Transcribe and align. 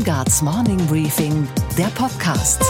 Steingarts 0.00 0.40
Morning 0.40 0.78
Briefing, 0.86 1.46
der 1.76 1.88
Podcast. 1.88 2.64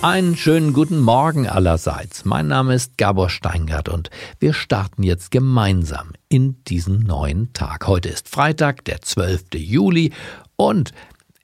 Einen 0.00 0.36
schönen 0.36 0.72
guten 0.72 1.00
Morgen 1.00 1.46
allerseits. 1.46 2.24
Mein 2.24 2.48
Name 2.48 2.74
ist 2.74 2.96
Gabor 2.96 3.28
Steingart 3.28 3.90
und 3.90 4.08
wir 4.38 4.54
starten 4.54 5.02
jetzt 5.02 5.30
gemeinsam 5.30 6.12
in 6.30 6.64
diesen 6.64 7.00
neuen 7.00 7.52
Tag. 7.52 7.86
Heute 7.86 8.08
ist 8.08 8.30
Freitag, 8.30 8.86
der 8.86 9.02
12. 9.02 9.48
Juli 9.56 10.14
und 10.56 10.92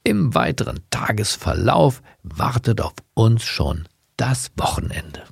im 0.02 0.34
weiteren 0.34 0.80
Tagesverlauf 0.88 2.00
wartet 2.22 2.80
auf 2.80 2.95
uns 3.12 3.45
schon 3.45 3.86
das 4.16 4.50
Wochenende. 4.56 5.24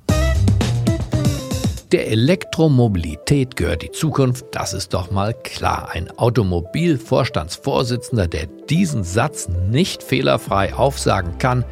Der 1.91 2.09
Elektromobilität 2.09 3.55
gehört 3.57 3.81
die 3.81 3.91
Zukunft, 3.91 4.45
das 4.51 4.73
ist 4.73 4.93
doch 4.93 5.11
mal 5.11 5.33
klar. 5.33 5.89
Ein 5.91 6.09
Automobilvorstandsvorsitzender, 6.17 8.29
der 8.29 8.45
diesen 8.69 9.03
Satz 9.03 9.49
nicht 9.69 10.01
fehlerfrei 10.01 10.73
aufsagen 10.73 11.37
kann, 11.37 11.65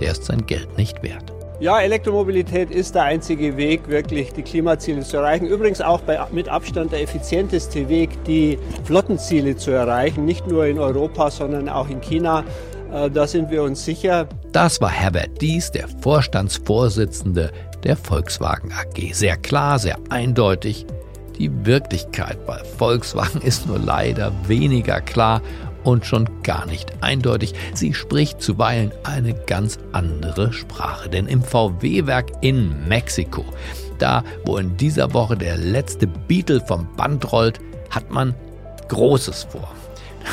der 0.00 0.10
ist 0.10 0.24
sein 0.24 0.44
Geld 0.46 0.76
nicht 0.76 1.04
wert. 1.04 1.32
Ja, 1.60 1.78
Elektromobilität 1.78 2.72
ist 2.72 2.96
der 2.96 3.04
einzige 3.04 3.56
Weg, 3.56 3.88
wirklich 3.88 4.32
die 4.32 4.42
Klimaziele 4.42 5.02
zu 5.02 5.18
erreichen. 5.18 5.46
Übrigens 5.46 5.80
auch 5.80 6.00
bei, 6.00 6.18
mit 6.32 6.48
Abstand 6.48 6.90
der 6.90 7.02
effizienteste 7.02 7.88
Weg, 7.88 8.24
die 8.24 8.58
Flottenziele 8.82 9.54
zu 9.54 9.70
erreichen. 9.70 10.24
Nicht 10.24 10.48
nur 10.48 10.66
in 10.66 10.80
Europa, 10.80 11.30
sondern 11.30 11.68
auch 11.68 11.88
in 11.88 12.00
China. 12.00 12.42
Äh, 12.92 13.08
da 13.08 13.24
sind 13.24 13.52
wir 13.52 13.62
uns 13.62 13.84
sicher. 13.84 14.26
Das 14.50 14.80
war 14.80 14.90
Herbert 14.90 15.40
Dies, 15.40 15.70
der 15.70 15.86
Vorstandsvorsitzende 15.86 17.52
der 17.84 17.96
Volkswagen 17.96 18.72
AG. 18.72 19.12
Sehr 19.12 19.36
klar, 19.36 19.78
sehr 19.78 19.98
eindeutig. 20.08 20.86
Die 21.38 21.64
Wirklichkeit 21.64 22.44
bei 22.46 22.62
Volkswagen 22.64 23.40
ist 23.42 23.66
nur 23.66 23.78
leider 23.78 24.32
weniger 24.46 25.00
klar 25.00 25.40
und 25.84 26.04
schon 26.04 26.28
gar 26.42 26.66
nicht 26.66 26.92
eindeutig. 27.02 27.54
Sie 27.74 27.94
spricht 27.94 28.42
zuweilen 28.42 28.92
eine 29.04 29.34
ganz 29.34 29.78
andere 29.92 30.52
Sprache. 30.52 31.08
Denn 31.08 31.26
im 31.26 31.42
VW-Werk 31.42 32.30
in 32.42 32.86
Mexiko, 32.86 33.44
da 33.98 34.24
wo 34.44 34.58
in 34.58 34.76
dieser 34.76 35.14
Woche 35.14 35.36
der 35.36 35.56
letzte 35.56 36.06
Beetle 36.06 36.60
vom 36.60 36.86
Band 36.96 37.32
rollt, 37.32 37.60
hat 37.90 38.10
man 38.10 38.34
Großes 38.88 39.44
vor. 39.44 39.72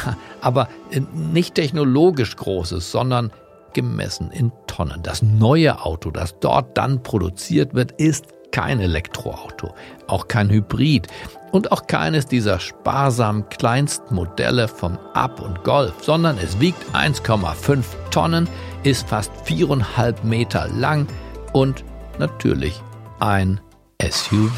Aber 0.41 0.67
nicht 1.13 1.55
technologisch 1.55 2.35
Großes, 2.35 2.91
sondern 2.91 3.31
gemessen 3.77 4.31
in 4.31 4.51
Tonnen. 4.65 5.03
Das 5.03 5.21
neue 5.21 5.85
Auto, 5.85 6.09
das 6.09 6.39
dort 6.39 6.75
dann 6.79 7.03
produziert 7.03 7.75
wird, 7.75 7.91
ist 7.91 8.25
kein 8.51 8.79
Elektroauto, 8.79 9.75
auch 10.07 10.27
kein 10.27 10.49
Hybrid 10.49 11.07
und 11.51 11.71
auch 11.71 11.85
keines 11.85 12.25
dieser 12.25 12.59
sparsamen 12.59 13.47
Kleinstmodelle 13.49 14.67
vom 14.67 14.97
Up 15.13 15.39
und 15.39 15.63
Golf, 15.63 15.93
sondern 16.01 16.39
es 16.43 16.59
wiegt 16.59 16.83
1,5 16.95 17.83
Tonnen, 18.09 18.49
ist 18.81 19.07
fast 19.07 19.31
viereinhalb 19.43 20.23
Meter 20.23 20.67
lang 20.69 21.05
und 21.53 21.85
natürlich 22.17 22.81
ein 23.19 23.61
SUV. 24.01 24.51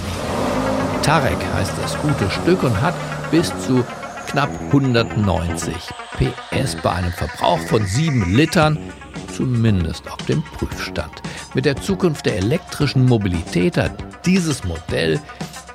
Tarek 1.01 1.39
heißt 1.55 1.73
das 1.83 1.97
gute 2.01 2.29
Stück 2.29 2.63
und 2.63 2.81
hat 2.81 2.95
bis 3.31 3.49
zu 3.65 3.83
knapp 4.27 4.49
190 4.67 5.75
PS 6.17 6.75
bei 6.75 6.91
einem 6.91 7.11
Verbrauch 7.11 7.59
von 7.59 7.85
7 7.85 8.35
Litern, 8.35 8.77
zumindest 9.35 10.09
auf 10.11 10.17
dem 10.25 10.43
Prüfstand. 10.43 11.21
Mit 11.53 11.65
der 11.65 11.75
Zukunft 11.75 12.25
der 12.25 12.37
elektrischen 12.37 13.05
Mobilität 13.05 13.77
hat 13.77 13.91
dieses 14.25 14.63
Modell, 14.63 15.19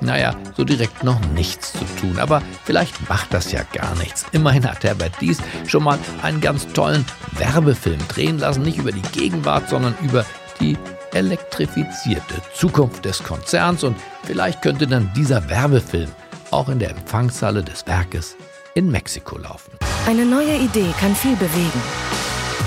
naja, 0.01 0.35
so 0.55 0.63
direkt 0.63 1.03
noch 1.03 1.19
nichts 1.33 1.73
zu 1.73 1.85
tun. 1.99 2.19
Aber 2.19 2.41
vielleicht 2.63 3.09
macht 3.09 3.33
das 3.33 3.51
ja 3.51 3.61
gar 3.73 3.95
nichts. 3.95 4.25
Immerhin 4.31 4.69
hat 4.69 4.83
Herbert 4.83 5.13
Dies 5.19 5.39
schon 5.67 5.83
mal 5.83 5.99
einen 6.21 6.41
ganz 6.41 6.67
tollen 6.67 7.05
Werbefilm 7.31 7.99
drehen 8.07 8.39
lassen, 8.39 8.63
nicht 8.63 8.77
über 8.77 8.91
die 8.91 9.01
Gegenwart, 9.01 9.69
sondern 9.69 9.95
über 10.01 10.25
die 10.59 10.77
elektrifizierte 11.13 12.35
Zukunft 12.53 13.05
des 13.05 13.23
Konzerns. 13.23 13.83
Und 13.83 13.97
vielleicht 14.23 14.61
könnte 14.61 14.87
dann 14.87 15.11
dieser 15.15 15.49
Werbefilm 15.49 16.11
auch 16.51 16.69
in 16.69 16.79
der 16.79 16.91
Empfangshalle 16.91 17.63
des 17.63 17.87
Werkes 17.87 18.35
in 18.75 18.91
Mexiko 18.91 19.37
laufen. 19.37 19.71
Eine 20.07 20.23
neue 20.23 20.57
Idee 20.57 20.93
kann 20.99 21.15
viel 21.15 21.35
bewegen. 21.35 21.81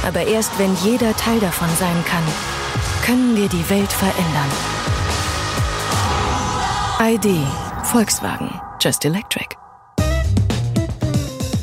Aber 0.04 0.26
erst 0.26 0.58
wenn 0.58 0.74
jeder 0.82 1.16
Teil 1.16 1.38
davon 1.38 1.68
sein 1.78 2.04
kann, 2.04 2.24
können 3.06 3.36
wir 3.36 3.48
die 3.48 3.70
Welt 3.70 3.92
verändern. 3.92 4.50
ID 7.00 7.46
Volkswagen 7.84 8.50
Just 8.80 9.04
Electric. 9.04 9.54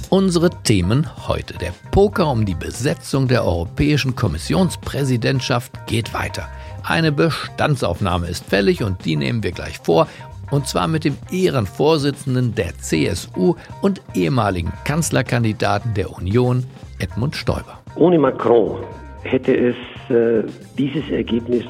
Unsere 0.10 0.50
Themen 0.64 1.10
heute. 1.28 1.56
Der 1.56 1.74
Poker 1.92 2.32
um 2.32 2.46
die 2.46 2.56
Besetzung 2.56 3.28
der 3.28 3.44
Europäischen 3.44 4.16
Kommissionspräsidentschaft 4.16 5.88
geht 5.88 6.14
weiter. 6.14 6.48
Eine 6.84 7.12
Bestandsaufnahme 7.12 8.28
ist 8.28 8.46
fällig 8.46 8.82
und 8.82 9.04
die 9.04 9.18
nehmen 9.18 9.44
wir 9.44 9.52
gleich 9.52 9.80
vor. 9.80 10.08
Und 10.52 10.68
zwar 10.68 10.88
mit 10.88 11.04
dem 11.04 11.18
Ehrenvorsitzenden 11.32 12.56
der 12.56 12.78
CSU 12.78 13.56
und 13.82 14.02
ehemaligen 14.14 14.72
Kanzlerkandidaten 14.84 15.94
der 15.94 16.12
Union, 16.12 16.66
Edmund 17.00 17.36
Stoiber. 17.36 17.80
Ohne 17.96 18.20
Macron 18.20 18.84
hätte 19.24 19.56
es 19.56 19.76
äh, 20.10 20.44
dieses 20.78 21.10
Ergebnis 21.10 21.66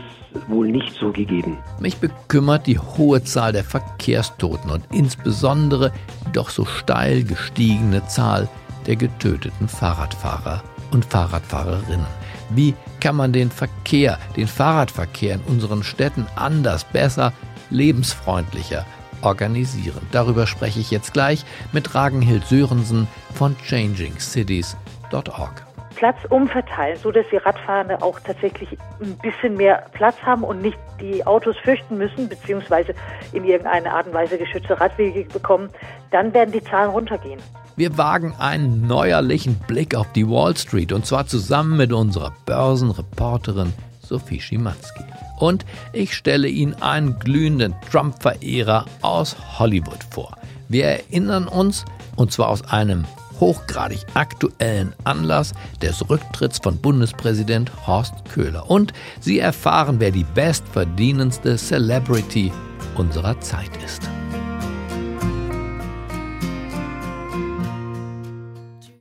wohl 0.47 0.67
nicht 0.67 0.93
so 0.95 1.11
gegeben. 1.11 1.57
Mich 1.79 1.97
bekümmert 1.97 2.67
die 2.67 2.77
hohe 2.77 3.23
Zahl 3.23 3.53
der 3.53 3.63
Verkehrstoten 3.63 4.69
und 4.69 4.83
insbesondere 4.91 5.91
die 6.25 6.31
doch 6.33 6.49
so 6.49 6.65
steil 6.65 7.23
gestiegene 7.23 8.05
Zahl 8.07 8.49
der 8.85 8.97
getöteten 8.97 9.67
Fahrradfahrer 9.67 10.61
und 10.91 11.05
Fahrradfahrerinnen. 11.05 12.05
Wie 12.51 12.75
kann 12.99 13.15
man 13.15 13.33
den 13.33 13.49
Verkehr, 13.49 14.19
den 14.35 14.47
Fahrradverkehr 14.47 15.35
in 15.35 15.41
unseren 15.41 15.83
Städten 15.83 16.27
anders, 16.35 16.83
besser 16.83 17.33
lebensfreundlicher 17.69 18.85
organisieren. 19.21 20.01
Darüber 20.11 20.47
spreche 20.47 20.79
ich 20.79 20.91
jetzt 20.91 21.13
gleich 21.13 21.45
mit 21.71 21.95
Ragenhild 21.95 22.45
Sörensen 22.45 23.07
von 23.33 23.55
changingcities.org. 23.57 25.65
Platz 25.95 26.17
umverteilen, 26.29 26.97
so 27.01 27.11
dass 27.11 27.25
die 27.31 27.37
Radfahrende 27.37 28.01
auch 28.01 28.19
tatsächlich 28.19 28.77
ein 29.01 29.17
bisschen 29.17 29.55
mehr 29.55 29.85
Platz 29.93 30.17
haben 30.23 30.43
und 30.43 30.61
nicht 30.61 30.77
die 30.99 31.25
Autos 31.25 31.55
fürchten 31.63 31.97
müssen, 31.97 32.27
beziehungsweise 32.27 32.93
in 33.31 33.45
irgendeiner 33.45 33.93
Art 33.93 34.07
und 34.07 34.13
Weise 34.13 34.37
geschützte 34.37 34.79
Radwege 34.79 35.23
bekommen, 35.31 35.69
dann 36.11 36.33
werden 36.33 36.51
die 36.51 36.63
Zahlen 36.63 36.91
runtergehen. 36.91 37.39
Wir 37.77 37.97
wagen 37.97 38.33
einen 38.37 38.87
neuerlichen 38.87 39.55
Blick 39.67 39.95
auf 39.95 40.11
die 40.13 40.29
Wall 40.29 40.55
Street 40.55 40.91
und 40.91 41.05
zwar 41.05 41.27
zusammen 41.27 41.77
mit 41.77 41.91
unserer 41.91 42.33
Börsenreporterin 42.45 43.73
Sophie 44.01 44.39
Schimanski. 44.39 45.03
Und 45.37 45.65
ich 45.93 46.13
stelle 46.13 46.47
Ihnen 46.47 46.81
einen 46.81 47.19
glühenden 47.19 47.75
Trump-Verehrer 47.91 48.85
aus 49.01 49.35
Hollywood 49.59 50.03
vor. 50.09 50.37
Wir 50.69 50.85
erinnern 50.85 51.47
uns, 51.47 51.85
und 52.15 52.31
zwar 52.31 52.49
aus 52.49 52.63
einem 52.63 53.05
hochgradig 53.39 53.99
aktuellen 54.13 54.93
Anlass 55.03 55.53
des 55.81 56.09
Rücktritts 56.09 56.59
von 56.59 56.77
Bundespräsident 56.77 57.69
Horst 57.85 58.13
Köhler. 58.29 58.69
Und 58.69 58.93
Sie 59.19 59.39
erfahren, 59.39 59.99
wer 59.99 60.11
die 60.11 60.23
bestverdienendste 60.23 61.57
Celebrity 61.57 62.53
unserer 62.95 63.37
Zeit 63.41 63.71
ist. 63.83 64.09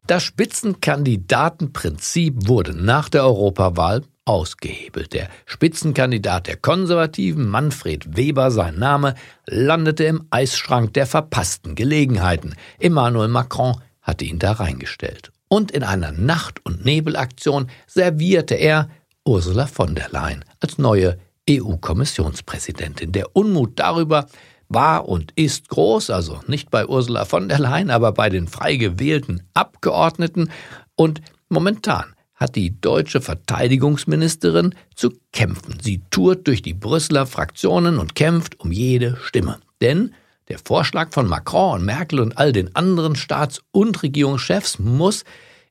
Das 0.06 0.22
Spitzenkandidatenprinzip 0.22 2.46
wurde 2.46 2.74
nach 2.74 3.08
der 3.08 3.24
Europawahl 3.24 4.02
ausgehebelt. 4.24 5.12
Der 5.12 5.28
Spitzenkandidat 5.46 6.46
der 6.46 6.56
Konservativen, 6.56 7.48
Manfred 7.48 8.16
Weber, 8.16 8.50
sein 8.50 8.78
Name, 8.78 9.14
landete 9.46 10.04
im 10.04 10.26
Eisschrank 10.30 10.94
der 10.94 11.06
verpassten 11.06 11.74
Gelegenheiten. 11.74 12.54
Emmanuel 12.78 13.28
Macron 13.28 13.80
hatte 14.00 14.24
ihn 14.24 14.38
da 14.38 14.52
reingestellt. 14.52 15.30
Und 15.48 15.70
in 15.70 15.82
einer 15.82 16.12
Nacht- 16.12 16.64
und 16.64 16.84
Nebelaktion 16.84 17.68
servierte 17.86 18.54
er 18.54 18.88
Ursula 19.24 19.66
von 19.66 19.94
der 19.94 20.08
Leyen 20.10 20.44
als 20.60 20.78
neue 20.78 21.18
EU-Kommissionspräsidentin. 21.48 23.12
Der 23.12 23.36
Unmut 23.36 23.78
darüber 23.78 24.26
war 24.68 25.08
und 25.08 25.32
ist 25.36 25.68
groß, 25.68 26.10
also 26.10 26.40
nicht 26.46 26.70
bei 26.70 26.86
Ursula 26.86 27.24
von 27.24 27.48
der 27.48 27.58
Leyen, 27.58 27.90
aber 27.90 28.12
bei 28.12 28.30
den 28.30 28.48
frei 28.48 28.76
gewählten 28.76 29.42
Abgeordneten. 29.54 30.50
Und 30.96 31.20
momentan 31.48 32.14
hat 32.34 32.56
die 32.56 32.80
deutsche 32.80 33.20
Verteidigungsministerin 33.20 34.74
zu 34.94 35.12
kämpfen. 35.32 35.78
Sie 35.80 36.02
tourt 36.10 36.46
durch 36.46 36.62
die 36.62 36.74
Brüsseler 36.74 37.26
Fraktionen 37.26 37.98
und 37.98 38.14
kämpft 38.14 38.60
um 38.60 38.72
jede 38.72 39.16
Stimme. 39.22 39.58
Denn 39.80 40.14
der 40.48 40.58
Vorschlag 40.58 41.12
von 41.12 41.26
Macron 41.26 41.80
und 41.80 41.84
Merkel 41.86 42.20
und 42.20 42.36
all 42.36 42.52
den 42.52 42.74
anderen 42.76 43.16
Staats- 43.16 43.62
und 43.70 44.02
Regierungschefs 44.02 44.78
muss 44.78 45.24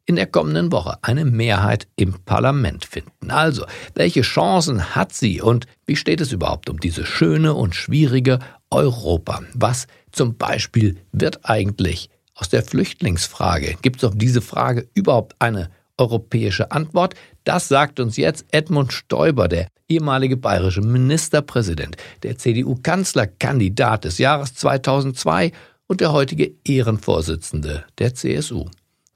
in 0.06 0.16
der 0.16 0.26
kommenden 0.26 0.72
Woche 0.72 0.98
eine 1.02 1.26
Mehrheit 1.26 1.88
im 1.96 2.14
Parlament 2.26 2.86
finden. 2.86 3.32
Also, 3.32 3.66
welche 3.94 4.22
Chancen 4.22 4.96
hat 4.96 5.14
sie 5.14 5.42
und 5.42 5.66
wie 5.86 5.96
steht 5.96 6.20
es 6.22 6.32
überhaupt 6.32 6.70
um 6.70 6.80
diese 6.80 7.06
schöne 7.06 7.54
und 7.54 7.76
schwierige 7.76 8.40
Europa? 8.70 9.42
Was 9.54 9.88
zum 10.12 10.36
Beispiel 10.38 10.98
wird 11.12 11.46
eigentlich 11.46 12.10
aus 12.36 12.50
der 12.50 12.64
Flüchtlingsfrage. 12.64 13.78
Gibt 13.82 13.98
es 13.98 14.04
auf 14.04 14.14
diese 14.16 14.42
Frage 14.42 14.88
überhaupt 14.94 15.36
eine 15.40 15.70
europäische 15.98 16.72
Antwort? 16.72 17.16
Das 17.44 17.68
sagt 17.68 18.00
uns 18.00 18.18
jetzt 18.18 18.46
Edmund 18.52 18.94
Stoiber, 18.94 19.48
der 19.48 19.68
ehemalige 19.88 20.38
bayerische 20.38 20.82
Ministerpräsident, 20.82 21.98
der 22.24 22.38
CDU-Kanzlerkandidat 22.38 24.06
des 24.06 24.18
Jahres 24.18 24.56
2002 24.56 25.52
und 25.88 26.02
der 26.02 26.12
heutige 26.12 26.52
Ehrenvorsitzende 26.66 27.86
der 28.00 28.14
CSU. 28.14 28.66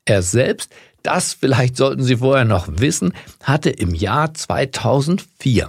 Er 0.06 0.22
selbst, 0.22 0.74
das 1.04 1.34
vielleicht 1.34 1.78
sollten 1.78 2.04
Sie 2.04 2.18
vorher 2.18 2.46
noch 2.46 2.68
wissen, 2.70 3.14
hatte 3.44 3.70
im 3.70 3.94
Jahr 3.94 4.34
2004 4.34 5.68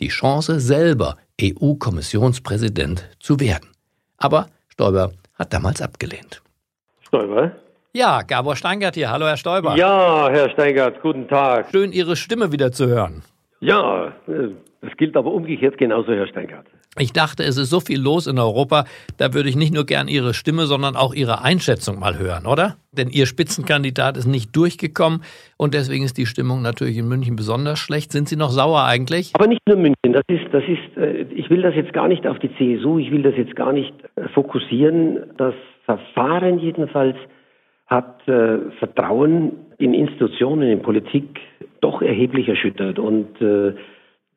die 0.00 0.08
Chance, 0.08 0.60
selber 0.60 1.16
EU-Kommissionspräsident 1.40 3.08
zu 3.18 3.40
werden. 3.40 3.70
Aber 4.16 4.48
Stoiber 4.68 5.12
hat 5.34 5.52
damals 5.52 5.80
abgelehnt. 5.80 6.42
Stoiber? 7.00 7.52
Ja, 7.92 8.22
Gabor 8.22 8.54
Steingart 8.54 8.94
hier. 8.94 9.10
Hallo, 9.10 9.26
Herr 9.26 9.36
Stoiber. 9.36 9.74
Ja, 9.76 10.28
Herr 10.30 10.48
Steingart, 10.50 11.02
guten 11.02 11.26
Tag. 11.26 11.66
Schön, 11.72 11.90
Ihre 11.90 12.14
Stimme 12.14 12.52
wieder 12.52 12.70
zu 12.70 12.86
hören. 12.86 13.22
Ja, 13.58 14.12
das 14.80 14.96
gilt 14.96 15.16
aber 15.16 15.32
umgekehrt 15.32 15.76
genauso, 15.76 16.12
Herr 16.12 16.28
Steingart. 16.28 16.66
Ich 16.98 17.12
dachte, 17.12 17.42
es 17.42 17.56
ist 17.56 17.68
so 17.68 17.80
viel 17.80 18.00
los 18.00 18.28
in 18.28 18.38
Europa, 18.38 18.84
da 19.18 19.34
würde 19.34 19.48
ich 19.48 19.56
nicht 19.56 19.74
nur 19.74 19.86
gern 19.86 20.06
Ihre 20.06 20.34
Stimme, 20.34 20.66
sondern 20.66 20.94
auch 20.94 21.14
Ihre 21.14 21.42
Einschätzung 21.42 21.98
mal 21.98 22.16
hören, 22.16 22.46
oder? 22.46 22.76
Denn 22.92 23.08
Ihr 23.08 23.26
Spitzenkandidat 23.26 24.16
ist 24.16 24.26
nicht 24.26 24.54
durchgekommen 24.54 25.22
und 25.56 25.74
deswegen 25.74 26.04
ist 26.04 26.16
die 26.16 26.26
Stimmung 26.26 26.62
natürlich 26.62 26.96
in 26.96 27.08
München 27.08 27.34
besonders 27.34 27.80
schlecht. 27.80 28.12
Sind 28.12 28.28
Sie 28.28 28.36
noch 28.36 28.50
sauer 28.50 28.84
eigentlich? 28.84 29.32
Aber 29.34 29.48
nicht 29.48 29.62
nur 29.66 29.76
München. 29.76 30.12
Das 30.12 30.22
ist, 30.28 30.46
das 30.52 30.62
ist, 30.62 30.96
äh, 30.96 31.22
ich 31.34 31.50
will 31.50 31.62
das 31.62 31.74
jetzt 31.74 31.92
gar 31.92 32.06
nicht 32.06 32.24
auf 32.24 32.38
die 32.38 32.50
CSU, 32.56 33.00
ich 33.00 33.10
will 33.10 33.22
das 33.22 33.34
jetzt 33.36 33.56
gar 33.56 33.72
nicht 33.72 33.92
äh, 34.14 34.28
fokussieren. 34.28 35.24
Das 35.36 35.54
Verfahren 35.86 36.60
jedenfalls 36.60 37.16
hat 37.90 38.26
äh, 38.28 38.70
Vertrauen 38.78 39.66
in 39.78 39.94
Institutionen, 39.94 40.70
in 40.70 40.80
Politik 40.80 41.40
doch 41.80 42.00
erheblich 42.00 42.48
erschüttert. 42.48 42.98
Und 42.98 43.40
äh, 43.42 43.74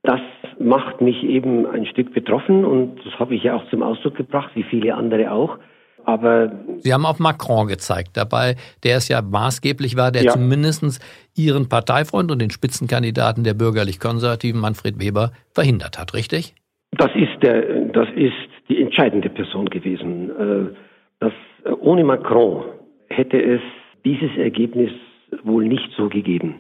das 0.01 0.19
macht 0.59 1.01
mich 1.01 1.23
eben 1.23 1.65
ein 1.67 1.85
Stück 1.85 2.13
betroffen 2.13 2.65
und 2.65 2.97
das 3.05 3.19
habe 3.19 3.35
ich 3.35 3.44
ja 3.44 3.55
auch 3.55 3.69
zum 3.69 3.83
Ausdruck 3.83 4.15
gebracht, 4.15 4.51
wie 4.55 4.63
viele 4.63 4.95
andere 4.95 5.31
auch. 5.31 5.59
Aber 6.05 6.51
Sie 6.79 6.94
haben 6.94 7.05
auf 7.05 7.19
Macron 7.19 7.67
gezeigt, 7.67 8.17
dabei, 8.17 8.55
der 8.83 8.97
es 8.97 9.07
ja 9.07 9.21
maßgeblich 9.21 9.95
war, 9.95 10.11
der 10.11 10.23
ja. 10.23 10.31
zumindest 10.31 10.99
Ihren 11.35 11.69
Parteifreund 11.69 12.29
und 12.31 12.41
den 12.41 12.49
Spitzenkandidaten 12.49 13.45
der 13.45 13.53
bürgerlich-konservativen 13.53 14.59
Manfred 14.59 14.99
Weber 14.99 15.31
verhindert 15.53 15.97
hat, 15.97 16.13
richtig? 16.13 16.56
Das 16.97 17.09
ist, 17.15 17.41
der, 17.41 17.85
das 17.85 18.09
ist 18.15 18.33
die 18.67 18.81
entscheidende 18.81 19.29
Person 19.29 19.69
gewesen. 19.69 20.29
Äh, 20.29 20.75
das, 21.19 21.33
ohne 21.79 22.03
Macron 22.03 22.65
hätte 23.15 23.42
es 23.42 23.62
dieses 24.06 24.36
Ergebnis 24.38 24.92
wohl 25.44 25.65
nicht 25.65 25.89
so 25.98 26.10
gegeben. 26.10 26.60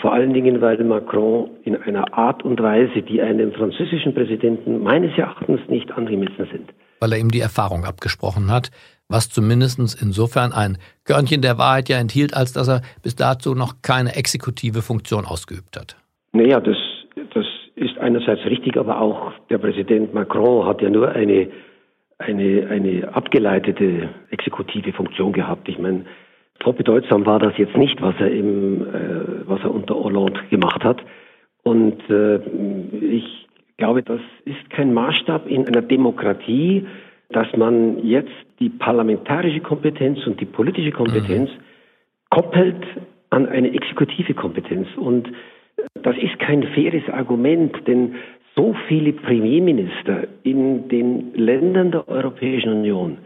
Vor 0.00 0.12
allen 0.12 0.34
Dingen, 0.34 0.60
weil 0.60 0.82
Macron 0.84 1.50
in 1.64 1.76
einer 1.76 2.16
Art 2.16 2.44
und 2.44 2.62
Weise, 2.62 3.02
die 3.02 3.20
einem 3.22 3.52
französischen 3.52 4.14
Präsidenten 4.14 4.82
meines 4.82 5.16
Erachtens 5.16 5.60
nicht 5.68 5.90
angemessen 5.92 6.48
sind. 6.52 6.70
Weil 7.00 7.12
er 7.12 7.18
ihm 7.18 7.30
die 7.30 7.40
Erfahrung 7.40 7.84
abgesprochen 7.84 8.50
hat, 8.50 8.70
was 9.08 9.30
zumindest 9.30 9.78
insofern 10.00 10.52
ein 10.52 10.78
Körnchen 11.04 11.40
der 11.40 11.58
Wahrheit 11.58 11.88
ja 11.88 11.98
enthielt, 11.98 12.34
als 12.34 12.52
dass 12.52 12.68
er 12.68 12.82
bis 13.02 13.16
dato 13.16 13.54
noch 13.54 13.76
keine 13.82 14.16
exekutive 14.16 14.82
Funktion 14.82 15.24
ausgeübt 15.24 15.76
hat. 15.76 15.96
Naja, 16.32 16.60
das, 16.60 16.76
das 17.34 17.46
ist 17.76 17.98
einerseits 17.98 18.44
richtig, 18.44 18.76
aber 18.76 19.00
auch 19.00 19.32
der 19.48 19.58
Präsident 19.58 20.12
Macron 20.12 20.66
hat 20.66 20.82
ja 20.82 20.90
nur 20.90 21.10
eine 21.10 21.48
eine, 22.18 22.68
eine 22.70 23.14
abgeleitete 23.14 24.08
exekutive 24.30 24.92
Funktion 24.92 25.32
gehabt. 25.32 25.68
Ich 25.68 25.78
meine, 25.78 26.04
so 26.64 26.72
bedeutsam 26.72 27.26
war 27.26 27.38
das 27.38 27.56
jetzt 27.58 27.76
nicht, 27.76 28.00
was 28.00 28.14
er 28.18 28.30
im, 28.30 28.82
äh, 28.82 29.48
was 29.48 29.60
er 29.60 29.72
unter 29.72 29.94
Hollande 29.94 30.40
gemacht 30.50 30.82
hat. 30.82 31.02
Und 31.62 31.98
äh, 32.08 32.36
ich 33.00 33.46
glaube, 33.76 34.02
das 34.02 34.20
ist 34.44 34.70
kein 34.70 34.94
Maßstab 34.94 35.48
in 35.48 35.66
einer 35.66 35.82
Demokratie, 35.82 36.86
dass 37.30 37.48
man 37.56 38.04
jetzt 38.04 38.32
die 38.60 38.70
parlamentarische 38.70 39.60
Kompetenz 39.60 40.26
und 40.26 40.40
die 40.40 40.46
politische 40.46 40.92
Kompetenz 40.92 41.50
mhm. 41.50 41.60
koppelt 42.30 42.86
an 43.30 43.46
eine 43.46 43.74
exekutive 43.74 44.34
Kompetenz. 44.34 44.88
Und 44.96 45.30
das 46.02 46.16
ist 46.16 46.38
kein 46.38 46.62
faires 46.62 47.08
Argument, 47.12 47.76
denn 47.86 48.14
so 48.56 48.74
viele 48.88 49.12
Premierminister 49.12 50.26
in 50.42 50.88
den 50.88 51.34
Ländern 51.34 51.90
der 51.90 52.08
Europäischen 52.08 52.72
Union 52.72 53.18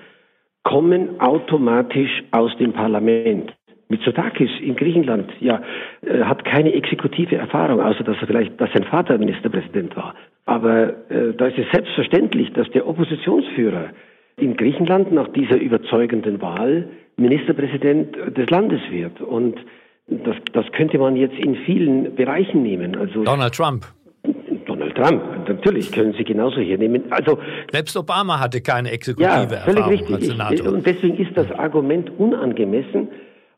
kommen 0.64 1.20
automatisch 1.20 2.22
aus 2.32 2.56
dem 2.58 2.72
Parlament. 2.72 3.52
Mitsotakis 3.88 4.50
in 4.60 4.76
Griechenland 4.76 5.30
ja, 5.40 5.62
äh, 6.02 6.22
hat 6.22 6.44
keine 6.44 6.72
exekutive 6.74 7.36
Erfahrung, 7.36 7.80
außer 7.80 8.04
dass 8.04 8.16
er 8.20 8.26
vielleicht, 8.26 8.60
dass 8.60 8.70
sein 8.72 8.84
Vater 8.84 9.18
Ministerpräsident 9.18 9.96
war. 9.96 10.14
Aber 10.46 11.10
äh, 11.10 11.34
da 11.36 11.46
ist 11.46 11.58
es 11.58 11.66
selbstverständlich, 11.72 12.52
dass 12.52 12.70
der 12.70 12.86
Oppositionsführer 12.86 13.90
in 14.36 14.56
Griechenland 14.56 15.12
nach 15.12 15.28
dieser 15.28 15.56
überzeugenden 15.56 16.40
Wahl 16.40 16.88
Ministerpräsident 17.16 18.16
des 18.36 18.48
Landes 18.48 18.80
wird. 18.90 19.20
Und 19.20 19.58
das, 20.06 20.36
das 20.52 20.70
könnte 20.72 20.98
man 20.98 21.16
jetzt 21.16 21.38
in 21.38 21.56
vielen 21.56 22.14
Bereichen 22.14 22.62
nehmen. 22.62 22.96
Also 22.96 23.24
Donald 23.24 23.54
Trump. 23.54 23.86
Donald 24.94 25.22
Trump, 25.22 25.48
natürlich 25.48 25.92
können 25.92 26.14
Sie 26.16 26.24
genauso 26.24 26.60
hier 26.60 26.78
nehmen. 26.78 27.04
Also 27.10 27.38
selbst 27.70 27.96
Obama 27.96 28.40
hatte 28.40 28.60
keine 28.60 28.90
exekutive 28.90 29.28
ja, 29.28 29.60
völlig 29.64 29.78
Erfahrung 29.78 29.88
richtig. 29.88 30.50
Ich, 30.50 30.66
und 30.66 30.86
deswegen 30.86 31.16
ist 31.18 31.36
das 31.36 31.50
Argument 31.52 32.10
unangemessen 32.18 33.08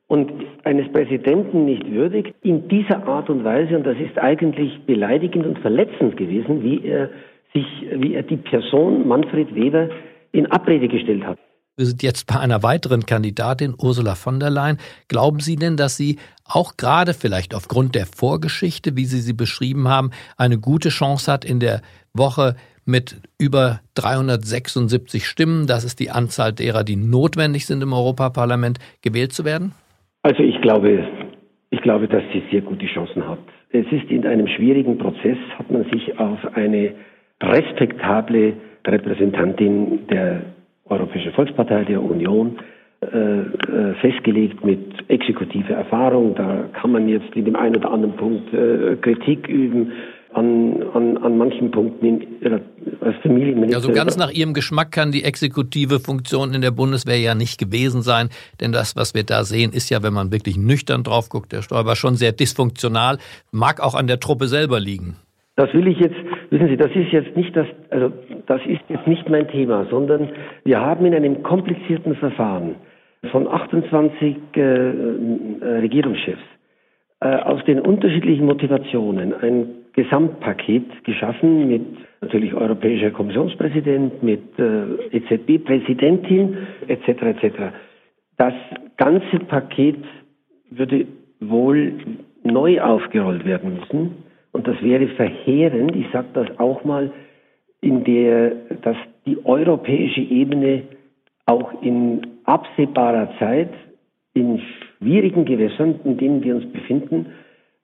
und 0.09 0.31
eines 0.65 0.93
Präsidenten 0.93 1.65
nicht 1.65 1.91
würdig 1.91 2.35
in 2.43 2.69
dieser 2.69 3.07
Art 3.07 3.31
und 3.31 3.45
Weise. 3.45 3.77
Und 3.77 3.87
das 3.87 3.97
ist 3.99 4.19
eigentlich 4.19 4.85
beleidigend 4.87 5.47
und 5.47 5.59
verletzend 5.61 6.17
gewesen, 6.17 6.63
wie 6.63 6.85
er 6.85 7.09
sich, 7.55 7.67
wie 7.95 8.15
er 8.15 8.23
die 8.23 8.37
Person 8.37 9.07
Manfred 9.09 9.55
Weber 9.55 9.89
in 10.33 10.47
Abrede 10.51 10.89
gestellt 10.89 11.27
hat. 11.27 11.39
Wir 11.75 11.87
sind 11.87 12.03
jetzt 12.03 12.27
bei 12.27 12.39
einer 12.39 12.63
weiteren 12.63 13.07
Kandidatin, 13.07 13.75
Ursula 13.79 14.15
von 14.15 14.39
der 14.39 14.51
Leyen. 14.51 14.77
Glauben 15.09 15.41
Sie 15.41 15.57
denn, 15.57 15.79
dass 15.79 15.97
sie 15.97 16.19
auch 16.45 16.77
gerade 16.77 17.15
vielleicht 17.15 17.55
aufgrund 17.55 17.95
der 17.95 18.05
Vorgeschichte, 18.05 18.95
wie 18.95 19.07
Sie 19.07 19.21
sie 19.21 19.33
beschrieben 19.33 19.89
haben, 19.89 20.11
eine 20.37 20.59
gute 20.59 20.91
Chance 20.91 21.33
hat 21.33 21.47
in 21.47 21.61
der 21.61 21.81
Woche 22.13 22.57
mit 22.85 23.23
über 23.39 23.81
376 23.95 25.27
Stimmen, 25.27 25.67
das 25.67 25.85
ist 25.85 25.99
die 25.99 26.11
Anzahl 26.11 26.53
derer, 26.53 26.85
die 26.85 26.97
notwendig 26.97 27.65
sind 27.65 27.83
im 27.83 27.95
Europaparlament, 27.95 28.79
gewählt 29.01 29.33
zu 29.33 29.47
werden? 29.47 29.73
Also 30.23 30.43
ich 30.43 30.61
glaube, 30.61 31.09
ich 31.71 31.81
glaube, 31.81 32.07
dass 32.07 32.23
sie 32.35 32.43
sehr 32.51 32.61
gute 32.61 32.85
Chancen 32.85 33.27
hat. 33.27 33.39
Es 33.71 33.87
ist 33.91 34.11
in 34.11 34.27
einem 34.27 34.47
schwierigen 34.47 34.99
Prozess, 34.99 35.39
hat 35.57 35.71
man 35.71 35.85
sich 35.91 36.19
auf 36.19 36.39
eine 36.55 36.93
respektable 37.41 38.59
Repräsentantin 38.87 40.07
der 40.09 40.43
Europäische 40.87 41.33
Volkspartei 41.33 41.85
der 41.85 42.03
Union 42.03 42.59
äh, 43.01 43.07
äh, 43.07 43.95
festgelegt 44.01 44.65
mit 44.65 44.81
exekutiver 45.09 45.75
Erfahrung. 45.75 46.37
Da 46.37 46.69
kann 46.81 46.93
man 46.93 47.09
jetzt 47.09 47.35
in 47.35 47.45
dem 47.45 47.57
einen 47.57 47.77
oder 47.77 47.91
anderen 47.91 48.17
Punkt 48.17 48.55
äh, 48.55 48.97
Kritik 48.97 49.49
üben. 49.49 49.93
An, 50.35 50.83
an, 50.95 51.19
an 51.19 51.37
manchen 51.37 51.71
Punkten 51.71 52.07
in, 52.07 52.61
als 53.03 53.17
Familienminister. 53.23 53.77
Also 53.77 53.93
ganz 53.93 54.17
nach 54.17 54.31
Ihrem 54.31 54.55
Geschmack 54.55 54.91
kann 54.91 55.13
die 55.13 55.25
exekutive 55.25 56.01
Funktion 56.01 56.55
in 56.55 56.63
der 56.63 56.71
Bundeswehr 56.71 57.19
ja 57.19 57.35
nicht 57.35 57.61
gewesen 57.61 58.01
sein, 58.01 58.31
denn 58.59 58.73
das, 58.73 58.97
was 58.97 59.15
wir 59.15 59.25
da 59.25 59.45
sehen, 59.45 59.73
ist 59.73 59.91
ja, 59.91 60.03
wenn 60.03 60.15
man 60.15 60.33
wirklich 60.33 60.57
nüchtern 60.57 61.03
drauf 61.03 61.29
guckt, 61.29 61.53
der 61.53 61.61
Stoiber 61.61 61.97
schon 61.97 62.15
sehr 62.15 62.33
dysfunktional, 62.33 63.19
mag 63.51 63.79
auch 63.81 63.95
an 63.95 64.07
der 64.07 64.21
Truppe 64.21 64.47
selber 64.47 64.81
liegen. 64.81 65.17
Das 65.57 65.71
will 65.75 65.87
ich 65.87 65.99
jetzt, 65.99 66.17
wissen 66.53 66.69
Sie, 66.69 66.77
das 66.77 66.91
ist 66.95 67.11
jetzt 67.13 67.35
nicht 67.37 67.57
das, 67.57 67.67
also 67.91 68.13
das 68.47 68.61
ist 68.67 68.81
jetzt 68.89 69.07
nicht 69.07 69.29
mein 69.29 69.49
Thema, 69.49 69.87
sondern 69.91 70.29
wir 70.65 70.81
haben 70.81 71.05
in 71.07 71.15
einem 71.15 71.43
komplizierten 71.43 72.15
Verfahren 72.17 72.77
von 73.31 73.49
28 73.49 74.37
äh, 74.55 74.61
äh, 74.61 75.79
Regierungschefs 75.81 76.43
äh, 77.21 77.27
aus 77.37 77.65
den 77.65 77.81
unterschiedlichen 77.81 78.45
Motivationen 78.45 79.33
ein 79.35 79.67
Gesamtpaket 79.95 81.05
geschaffen 81.05 81.69
mit 81.69 81.83
natürlich 82.21 82.55
europäischer 82.55 83.11
Kommissionspräsident, 83.11 84.23
mit 84.23 84.43
äh, 84.59 85.17
EZB-Präsidentin 85.17 86.57
etc. 86.89 87.09
etc. 87.23 87.55
Das 88.37 88.55
ganze 88.97 89.39
Paket 89.49 89.97
würde 90.71 91.07
wohl 91.41 91.93
neu 92.45 92.81
aufgerollt 92.81 93.45
werden 93.45 93.79
müssen 93.79 94.23
und 94.53 94.67
das 94.67 94.81
wäre 94.83 95.09
verheerend, 95.09 95.97
ich 95.97 96.07
sage 96.13 96.29
das 96.35 96.59
auch 96.59 96.85
mal, 96.85 97.11
in 97.81 98.05
der, 98.05 98.51
dass 98.83 98.97
die 99.27 99.45
europäische 99.45 100.21
Ebene 100.21 100.85
auch 101.47 101.83
in 101.83 102.27
absehbarer 102.45 103.31
Zeit 103.39 103.71
in 104.35 104.61
schwierigen 104.99 105.45
Gewässern, 105.45 106.01
in 106.05 106.17
denen 106.17 106.43
wir 106.43 106.57
uns 106.57 106.73
befinden, 106.73 107.27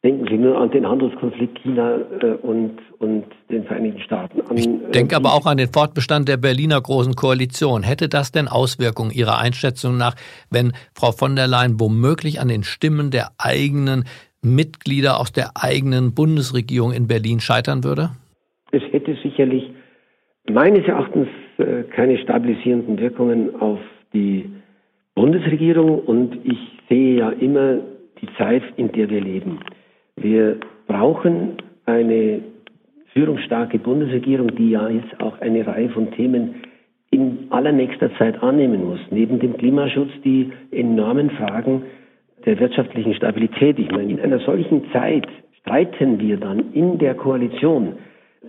Denken 0.04 0.28
Sie 0.30 0.38
nur 0.38 0.56
an 0.56 0.70
den 0.70 0.88
Handelskonflikt 0.88 1.58
China 1.58 1.96
äh, 2.22 2.26
und, 2.42 2.78
und 3.00 3.24
den 3.50 3.64
Vereinigten 3.64 4.00
Staaten. 4.02 4.40
An, 4.48 4.56
ich 4.56 4.68
äh, 4.68 4.90
denke 4.92 5.16
aber 5.16 5.34
auch 5.34 5.44
an 5.44 5.56
den 5.56 5.72
Fortbestand 5.72 6.28
der 6.28 6.36
Berliner 6.36 6.80
Großen 6.80 7.16
Koalition. 7.16 7.82
Hätte 7.82 8.08
das 8.08 8.30
denn 8.30 8.46
Auswirkungen 8.46 9.10
Ihrer 9.10 9.38
Einschätzung 9.38 9.96
nach, 9.96 10.14
wenn 10.50 10.72
Frau 10.94 11.10
von 11.10 11.34
der 11.34 11.48
Leyen 11.48 11.80
womöglich 11.80 12.40
an 12.40 12.46
den 12.46 12.62
Stimmen 12.62 13.10
der 13.10 13.32
eigenen 13.38 14.04
Mitglieder 14.42 15.20
aus 15.20 15.32
der 15.32 15.50
eigenen 15.60 16.14
Bundesregierung 16.14 16.92
in 16.92 17.06
Berlin 17.08 17.40
scheitern 17.40 17.84
würde? 17.84 18.10
Es 18.70 18.82
hätte 18.92 19.16
sicherlich 19.22 19.70
meines 20.48 20.86
Erachtens 20.86 21.28
äh, 21.58 21.82
keine 21.94 22.18
stabilisierenden 22.18 22.98
Wirkungen 22.98 23.60
auf 23.60 23.80
die 24.12 24.50
Bundesregierung 25.14 26.00
und 26.00 26.38
ich 26.44 26.58
sehe 26.88 27.18
ja 27.18 27.30
immer 27.30 27.78
die 28.20 28.28
Zeit, 28.36 28.62
in 28.76 28.92
der 28.92 29.10
wir 29.10 29.20
leben. 29.20 29.58
Wir 30.16 30.58
brauchen 30.86 31.56
eine 31.86 32.40
führungsstarke 33.12 33.78
Bundesregierung, 33.78 34.54
die 34.54 34.70
ja 34.70 34.88
jetzt 34.88 35.20
auch 35.20 35.40
eine 35.40 35.66
Reihe 35.66 35.90
von 35.90 36.10
Themen 36.12 36.62
in 37.10 37.46
allernächster 37.50 38.14
Zeit 38.16 38.42
annehmen 38.42 38.84
muss. 38.84 39.00
Neben 39.10 39.38
dem 39.40 39.56
Klimaschutz 39.56 40.10
die 40.24 40.52
enormen 40.70 41.30
Fragen 41.30 41.82
der 42.48 42.58
wirtschaftlichen 42.58 43.14
Stabilität. 43.14 43.78
Ich 43.78 43.90
meine, 43.90 44.10
in 44.10 44.20
einer 44.20 44.38
solchen 44.38 44.90
Zeit 44.90 45.28
streiten 45.60 46.18
wir 46.18 46.38
dann 46.38 46.72
in 46.72 46.96
der 46.98 47.14
Koalition, 47.14 47.98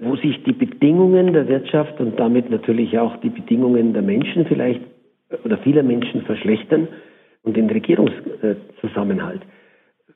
wo 0.01 0.15
sich 0.15 0.41
die 0.43 0.53
Bedingungen 0.53 1.33
der 1.33 1.49
Wirtschaft 1.49 1.99
und 1.99 2.17
damit 2.17 2.49
natürlich 2.49 2.97
auch 2.97 3.17
die 3.17 3.29
Bedingungen 3.29 3.91
der 3.91 4.01
Menschen 4.01 4.45
vielleicht 4.45 4.79
oder 5.43 5.57
vieler 5.57 5.83
Menschen 5.83 6.21
verschlechtern 6.21 6.87
und 7.43 7.57
den 7.57 7.69
Regierungszusammenhalt. 7.69 9.41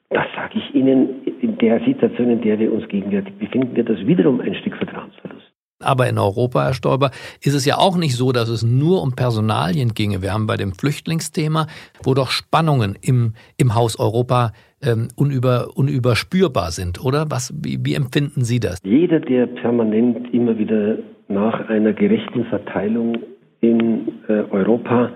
Das 0.10 0.28
sage 0.34 0.60
ich 0.60 0.74
Ihnen, 0.74 1.26
in 1.42 1.58
der 1.58 1.82
Situation, 1.82 2.30
in 2.30 2.42
der 2.42 2.60
wir 2.60 2.72
uns 2.72 2.88
gegenwärtig 2.88 3.34
befinden, 3.36 3.76
wird 3.76 3.90
das 3.90 4.08
wiederum 4.08 4.40
ein 4.40 4.56
Stück 4.56 4.78
Vertrauensverlust. 4.78 5.53
Aber 5.84 6.08
in 6.08 6.18
Europa, 6.18 6.64
Herr 6.64 6.74
Stoiber, 6.74 7.12
ist 7.42 7.54
es 7.54 7.66
ja 7.66 7.78
auch 7.78 7.98
nicht 7.98 8.16
so, 8.16 8.32
dass 8.32 8.50
es 8.50 8.64
nur 8.64 9.02
um 9.02 9.14
Personalien 9.16 9.94
ginge. 9.94 10.22
Wir 10.22 10.34
haben 10.34 10.48
bei 10.48 10.58
dem 10.58 10.74
Flüchtlingsthema, 10.74 11.68
wo 12.04 12.14
doch 12.14 12.30
Spannungen 12.32 12.98
im, 13.02 13.34
im 13.58 13.76
Haus 13.76 14.00
Europa 14.00 14.52
ähm, 14.82 15.08
unüber, 15.16 15.70
unüberspürbar 15.76 16.72
sind, 16.72 17.04
oder? 17.04 17.26
Was, 17.30 17.54
wie, 17.64 17.80
wie 17.84 17.96
empfinden 17.96 18.44
Sie 18.44 18.60
das? 18.60 18.80
Jeder, 18.84 19.20
der 19.20 19.48
permanent 19.48 20.34
immer 20.34 20.58
wieder 20.58 20.98
nach 21.28 21.70
einer 21.70 21.94
gerechten 21.94 22.46
Verteilung 22.46 23.18
in 23.62 24.10
äh, 24.28 24.44
Europa, 24.52 25.12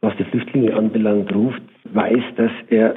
was 0.00 0.14
die 0.18 0.24
Flüchtlinge 0.24 0.74
anbelangt, 0.74 1.34
ruft, 1.34 1.62
weiß, 1.92 2.22
dass 2.36 2.50
er 2.70 2.94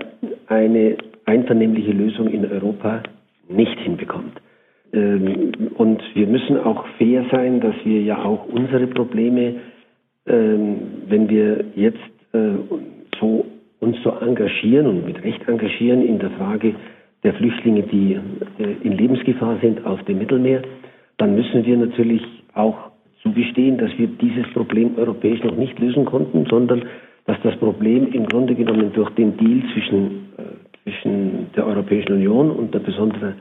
eine 0.48 0.98
einvernehmliche 1.26 1.92
Lösung 1.92 2.28
in 2.28 2.50
Europa 2.50 3.04
nicht 3.50 3.78
hinbekommt. 3.80 4.42
Ähm, 4.94 5.52
und 5.76 6.02
wir 6.14 6.28
müssen 6.28 6.58
auch 6.58 6.86
fair 6.98 7.26
sein, 7.32 7.60
dass 7.60 7.76
wir 7.84 8.02
ja 8.02 8.24
auch 8.24 8.46
unsere 8.48 8.88
Probleme, 8.88 9.56
ähm, 10.28 10.78
wenn 11.08 11.30
wir 11.30 11.66
jetzt 11.76 11.98
äh, 12.34 12.52
so, 13.20 13.46
uns 13.80 13.98
so 14.04 14.12
engagieren 14.12 14.88
und 14.88 15.06
mit 15.06 15.24
Recht 15.24 15.48
engagieren 15.48 16.02
in 16.02 16.20
der 16.20 16.32
Frage 16.32 16.76
der 17.24 17.34
Flüchtlinge, 17.34 17.84
die 17.84 18.14
äh, 18.14 18.76
in 18.84 18.94
Lebensgefahr 18.94 19.58
sind 19.62 19.86
auf 19.86 20.02
dem 20.04 20.20
Mittelmeer, 20.20 20.62
dann 21.18 21.36
müssen 21.36 21.66
wir 21.66 21.78
natürlich 21.78 22.22
auch 22.54 22.92
zugestehen, 23.24 23.78
dass 23.78 23.92
wir 23.98 24.08
dieses 24.08 24.48
Problem 24.54 24.98
europäisch 24.98 25.44
noch 25.44 25.56
nicht 25.56 25.78
lösen 25.80 26.06
konnten, 26.06 26.46
sondern 26.50 26.84
dass 27.26 27.38
das 27.44 27.56
Problem 27.58 28.14
im 28.14 28.26
Grunde 28.26 28.56
genommen 28.56 28.92
durch 28.94 29.10
den 29.12 29.36
Deal 29.38 29.62
zwischen, 29.74 30.30
äh, 30.38 30.84
zwischen 30.84 31.48
der 31.56 31.66
Europäischen 31.68 32.14
Union 32.14 32.52
und 32.52 32.74
der 32.74 32.80
besonderen 32.80 33.36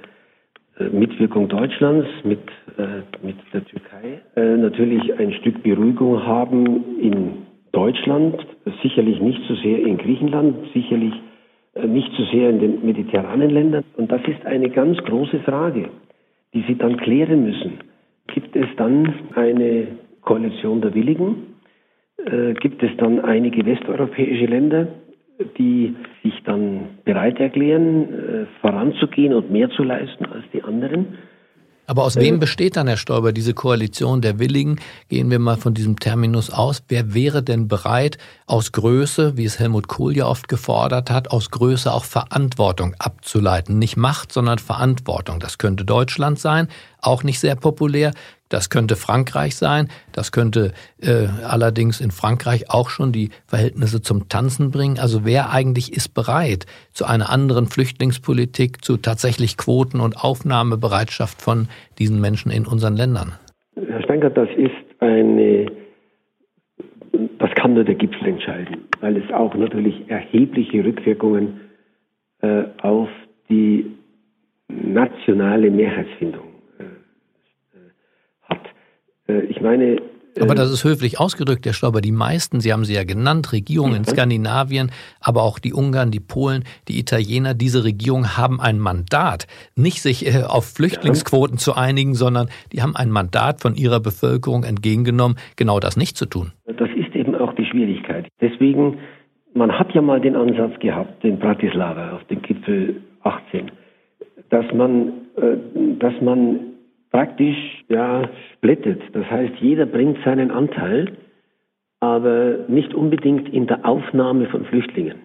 Mitwirkung 0.78 1.48
Deutschlands 1.48 2.06
mit, 2.24 2.40
äh, 2.76 3.26
mit 3.26 3.36
der 3.52 3.64
Türkei 3.64 4.20
äh, 4.36 4.56
natürlich 4.56 5.18
ein 5.18 5.32
Stück 5.32 5.62
Beruhigung 5.62 6.24
haben 6.24 7.00
in 7.00 7.46
Deutschland, 7.72 8.36
sicherlich 8.82 9.20
nicht 9.20 9.40
so 9.48 9.54
sehr 9.56 9.78
in 9.78 9.98
Griechenland, 9.98 10.56
sicherlich 10.74 11.14
äh, 11.74 11.86
nicht 11.86 12.10
so 12.16 12.24
sehr 12.24 12.50
in 12.50 12.58
den 12.58 12.84
mediterranen 12.84 13.50
Ländern. 13.50 13.84
Und 13.96 14.10
das 14.12 14.20
ist 14.26 14.44
eine 14.44 14.70
ganz 14.70 14.98
große 14.98 15.40
Frage, 15.40 15.88
die 16.52 16.62
Sie 16.66 16.76
dann 16.76 16.96
klären 16.98 17.44
müssen. 17.44 17.78
Gibt 18.28 18.54
es 18.56 18.66
dann 18.76 19.14
eine 19.34 19.88
Koalition 20.22 20.80
der 20.80 20.94
Willigen? 20.94 21.54
Äh, 22.18 22.54
gibt 22.54 22.82
es 22.82 22.90
dann 22.98 23.20
einige 23.20 23.64
westeuropäische 23.64 24.46
Länder, 24.46 24.88
die 25.58 25.94
sich 26.22 26.34
dann 26.44 26.98
bereit 27.04 27.38
erklären, 27.38 28.12
äh, 28.12 28.46
voranzugehen 28.60 29.32
und 29.34 29.50
mehr 29.50 29.70
zu 29.70 29.82
leisten 29.82 30.26
als 30.26 30.44
die 30.52 30.62
anderen. 30.62 31.18
Aber 31.88 32.02
aus 32.02 32.16
wem 32.16 32.40
besteht 32.40 32.76
dann, 32.76 32.88
Herr 32.88 32.96
Stoiber, 32.96 33.32
diese 33.32 33.54
Koalition 33.54 34.20
der 34.20 34.40
Willigen? 34.40 34.80
Gehen 35.08 35.30
wir 35.30 35.38
mal 35.38 35.56
von 35.56 35.72
diesem 35.72 36.00
Terminus 36.00 36.50
aus. 36.50 36.82
Wer 36.88 37.14
wäre 37.14 37.44
denn 37.44 37.68
bereit, 37.68 38.18
aus 38.46 38.72
Größe, 38.72 39.36
wie 39.36 39.44
es 39.44 39.60
Helmut 39.60 39.86
Kohl 39.86 40.16
ja 40.16 40.26
oft 40.26 40.48
gefordert 40.48 41.10
hat, 41.10 41.30
aus 41.30 41.50
Größe 41.50 41.92
auch 41.92 42.04
Verantwortung 42.04 42.96
abzuleiten? 42.98 43.78
Nicht 43.78 43.96
Macht, 43.96 44.32
sondern 44.32 44.58
Verantwortung. 44.58 45.38
Das 45.38 45.58
könnte 45.58 45.84
Deutschland 45.84 46.40
sein, 46.40 46.66
auch 47.00 47.22
nicht 47.22 47.38
sehr 47.38 47.54
populär. 47.54 48.12
Das 48.48 48.70
könnte 48.70 48.94
Frankreich 48.94 49.56
sein, 49.56 49.88
das 50.12 50.30
könnte 50.30 50.72
äh, 51.00 51.26
allerdings 51.44 52.00
in 52.00 52.12
Frankreich 52.12 52.70
auch 52.70 52.90
schon 52.90 53.10
die 53.10 53.30
Verhältnisse 53.46 54.02
zum 54.02 54.28
Tanzen 54.28 54.70
bringen. 54.70 54.98
Also 55.00 55.24
wer 55.24 55.50
eigentlich 55.52 55.92
ist 55.92 56.14
bereit 56.14 56.66
zu 56.92 57.06
einer 57.06 57.30
anderen 57.30 57.66
Flüchtlingspolitik, 57.66 58.84
zu 58.84 58.98
tatsächlich 58.98 59.56
Quoten 59.56 60.00
und 60.00 60.16
Aufnahmebereitschaft 60.16 61.42
von 61.42 61.68
diesen 61.98 62.20
Menschen 62.20 62.52
in 62.52 62.66
unseren 62.66 62.96
Ländern? 62.96 63.32
Herr 63.74 64.02
Steingart, 64.02 64.36
das 64.36 64.48
ist 64.56 65.00
eine, 65.00 65.66
das 67.38 67.50
kann 67.56 67.74
nur 67.74 67.84
der 67.84 67.96
Gipfel 67.96 68.28
entscheiden, 68.28 68.84
weil 69.00 69.16
es 69.16 69.28
auch 69.32 69.54
natürlich 69.56 70.08
erhebliche 70.08 70.84
Rückwirkungen 70.84 71.60
äh, 72.42 72.62
auf 72.80 73.08
die 73.48 73.90
nationale 74.68 75.70
Mehrheitsfindung 75.70 76.55
ich 79.28 79.60
meine, 79.60 79.98
aber 80.40 80.54
das 80.54 80.70
ist 80.70 80.84
höflich 80.84 81.18
ausgedrückt, 81.18 81.64
Herr 81.64 81.72
Stauber. 81.72 82.00
Die 82.00 82.12
meisten, 82.12 82.60
Sie 82.60 82.72
haben 82.72 82.84
sie 82.84 82.94
ja 82.94 83.04
genannt, 83.04 83.52
Regierungen 83.52 83.96
in 83.96 84.04
Skandinavien, 84.04 84.90
aber 85.20 85.42
auch 85.42 85.58
die 85.58 85.72
Ungarn, 85.72 86.10
die 86.10 86.20
Polen, 86.20 86.64
die 86.88 86.98
Italiener, 86.98 87.54
diese 87.54 87.84
Regierungen 87.84 88.36
haben 88.36 88.60
ein 88.60 88.78
Mandat, 88.78 89.46
nicht 89.76 90.02
sich 90.02 90.26
äh, 90.26 90.42
auf 90.44 90.64
Flüchtlingsquoten 90.66 91.58
zu 91.58 91.74
einigen, 91.74 92.14
sondern 92.14 92.48
die 92.72 92.82
haben 92.82 92.94
ein 92.96 93.10
Mandat 93.10 93.60
von 93.60 93.74
ihrer 93.74 94.00
Bevölkerung 94.00 94.64
entgegengenommen, 94.64 95.38
genau 95.56 95.80
das 95.80 95.96
nicht 95.96 96.16
zu 96.16 96.26
tun. 96.26 96.52
Das 96.66 96.90
ist 96.90 97.14
eben 97.14 97.34
auch 97.34 97.54
die 97.54 97.64
Schwierigkeit. 97.64 98.28
Deswegen, 98.40 98.98
man 99.54 99.72
hat 99.72 99.94
ja 99.94 100.02
mal 100.02 100.20
den 100.20 100.36
Ansatz 100.36 100.78
gehabt, 100.80 101.24
in 101.24 101.38
Bratislava 101.38 102.12
auf 102.12 102.24
dem 102.24 102.42
Gipfel 102.42 103.00
18, 103.22 103.70
dass 104.50 104.66
man, 104.74 105.12
äh, 105.36 105.56
dass 105.98 106.14
man 106.20 106.75
praktisch 107.16 107.56
ja, 107.88 108.28
splittet. 108.52 109.00
Das 109.14 109.24
heißt, 109.30 109.54
jeder 109.62 109.86
bringt 109.86 110.18
seinen 110.22 110.50
Anteil, 110.50 111.16
aber 111.98 112.66
nicht 112.68 112.92
unbedingt 112.92 113.48
in 113.54 113.66
der 113.66 113.86
Aufnahme 113.86 114.44
von 114.48 114.66
Flüchtlingen. 114.66 115.20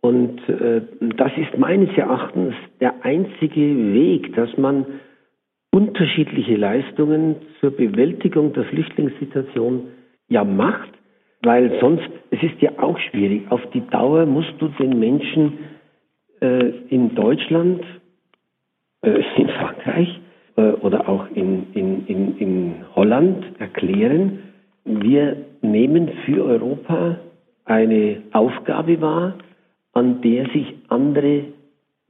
Und 0.00 0.40
äh, 0.48 0.80
das 1.16 1.30
ist 1.36 1.56
meines 1.56 1.96
Erachtens 1.96 2.54
der 2.80 3.04
einzige 3.04 3.94
Weg, 3.94 4.34
dass 4.34 4.56
man 4.56 4.86
unterschiedliche 5.70 6.56
Leistungen 6.56 7.36
zur 7.60 7.70
Bewältigung 7.70 8.52
der 8.52 8.64
Flüchtlingssituation 8.64 9.90
ja 10.26 10.42
macht, 10.42 10.90
weil 11.44 11.78
sonst, 11.80 12.10
es 12.32 12.42
ist 12.42 12.60
ja 12.60 12.72
auch 12.78 12.98
schwierig, 12.98 13.42
auf 13.50 13.60
die 13.72 13.86
Dauer 13.86 14.26
musst 14.26 14.54
du 14.58 14.66
den 14.66 14.98
Menschen 14.98 15.58
äh, 16.40 16.70
in 16.88 17.14
Deutschland, 17.14 17.84
äh, 19.02 19.22
in 19.36 19.48
Frankreich, 19.48 20.20
oder 20.56 21.08
auch 21.08 21.26
in, 21.34 21.72
in, 21.72 22.06
in, 22.06 22.38
in 22.38 22.74
Holland 22.94 23.44
erklären, 23.58 24.38
wir 24.84 25.36
nehmen 25.62 26.08
für 26.24 26.44
Europa 26.44 27.18
eine 27.64 28.22
Aufgabe 28.32 29.00
wahr, 29.00 29.34
an 29.94 30.20
der 30.20 30.46
sich 30.50 30.74
andere 30.88 31.44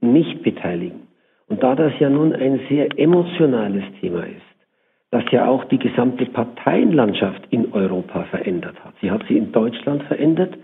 nicht 0.01 0.43
beteiligen. 0.43 1.07
Und 1.47 1.63
da 1.63 1.75
das 1.75 1.93
ja 1.99 2.09
nun 2.09 2.33
ein 2.33 2.59
sehr 2.69 2.87
emotionales 2.99 3.83
Thema 4.01 4.23
ist, 4.23 4.41
das 5.11 5.23
ja 5.31 5.47
auch 5.47 5.63
die 5.65 5.77
gesamte 5.77 6.25
Parteienlandschaft 6.25 7.43
in 7.51 7.71
Europa 7.71 8.23
verändert 8.25 8.83
hat. 8.83 8.93
Sie 9.01 9.11
hat 9.11 9.23
sie 9.27 9.37
in 9.37 9.51
Deutschland 9.51 10.03
verändert 10.03 10.57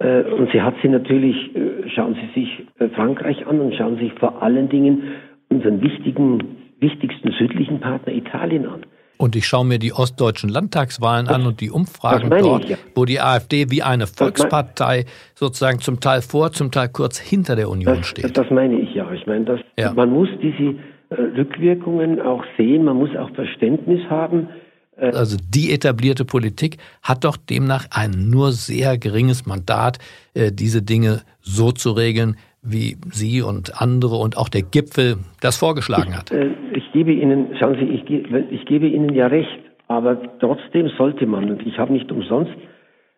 äh, 0.00 0.22
und 0.22 0.50
sie 0.50 0.60
hat 0.60 0.74
sie 0.82 0.88
natürlich, 0.88 1.54
äh, 1.56 1.88
schauen 1.90 2.14
Sie 2.14 2.40
sich 2.40 2.66
äh, 2.80 2.88
Frankreich 2.88 3.46
an 3.46 3.60
und 3.60 3.74
schauen 3.74 3.96
Sie 3.96 4.04
sich 4.04 4.14
vor 4.14 4.42
allen 4.42 4.68
Dingen 4.68 5.02
unseren 5.48 5.80
wichtigen 5.80 6.57
wichtigsten 6.80 7.32
südlichen 7.38 7.80
Partner 7.80 8.12
Italien 8.12 8.66
an. 8.66 8.86
Und 9.18 9.34
ich 9.34 9.46
schaue 9.46 9.66
mir 9.66 9.80
die 9.80 9.92
ostdeutschen 9.92 10.48
Landtagswahlen 10.48 11.26
das, 11.26 11.34
an 11.34 11.46
und 11.46 11.60
die 11.60 11.70
Umfragen 11.70 12.30
dort, 12.30 12.68
ja. 12.68 12.76
wo 12.94 13.04
die 13.04 13.20
AfD 13.20 13.68
wie 13.68 13.82
eine 13.82 14.06
Volkspartei 14.06 15.06
sozusagen 15.34 15.80
zum 15.80 15.98
Teil 15.98 16.22
vor, 16.22 16.52
zum 16.52 16.70
Teil 16.70 16.88
kurz 16.88 17.18
hinter 17.18 17.56
der 17.56 17.68
Union 17.68 17.96
das, 17.96 18.06
steht. 18.06 18.36
Das 18.38 18.48
meine 18.50 18.78
ich 18.78 18.94
ja. 18.94 19.10
Ich 19.12 19.26
meine, 19.26 19.44
das, 19.44 19.60
ja. 19.76 19.92
man 19.92 20.10
muss 20.10 20.28
diese 20.40 20.78
äh, 21.10 21.14
Rückwirkungen 21.36 22.20
auch 22.20 22.44
sehen, 22.56 22.84
man 22.84 22.96
muss 22.96 23.10
auch 23.16 23.30
Verständnis 23.34 24.08
haben. 24.08 24.48
Äh, 24.96 25.10
also 25.10 25.36
die 25.36 25.72
etablierte 25.72 26.24
Politik 26.24 26.76
hat 27.02 27.24
doch 27.24 27.36
demnach 27.36 27.86
ein 27.90 28.30
nur 28.30 28.52
sehr 28.52 28.98
geringes 28.98 29.46
Mandat, 29.46 29.98
äh, 30.34 30.52
diese 30.52 30.82
Dinge 30.82 31.22
so 31.40 31.72
zu 31.72 31.90
regeln, 31.90 32.36
wie 32.70 32.96
Sie 33.10 33.42
und 33.42 33.80
andere 33.80 34.16
und 34.16 34.36
auch 34.36 34.48
der 34.48 34.62
Gipfel 34.62 35.16
das 35.40 35.56
vorgeschlagen 35.56 36.16
hat. 36.16 36.30
Ich, 36.30 36.76
ich 36.76 36.92
gebe 36.92 37.12
Ihnen, 37.12 37.56
schauen 37.58 37.76
Sie, 37.76 37.86
ich, 37.86 38.08
ich, 38.50 38.64
gebe 38.66 38.86
Ihnen 38.86 39.14
ja 39.14 39.26
recht, 39.26 39.58
aber 39.88 40.38
trotzdem 40.38 40.88
sollte 40.96 41.26
man, 41.26 41.50
und 41.50 41.66
ich 41.66 41.78
habe 41.78 41.92
nicht 41.92 42.10
umsonst 42.10 42.52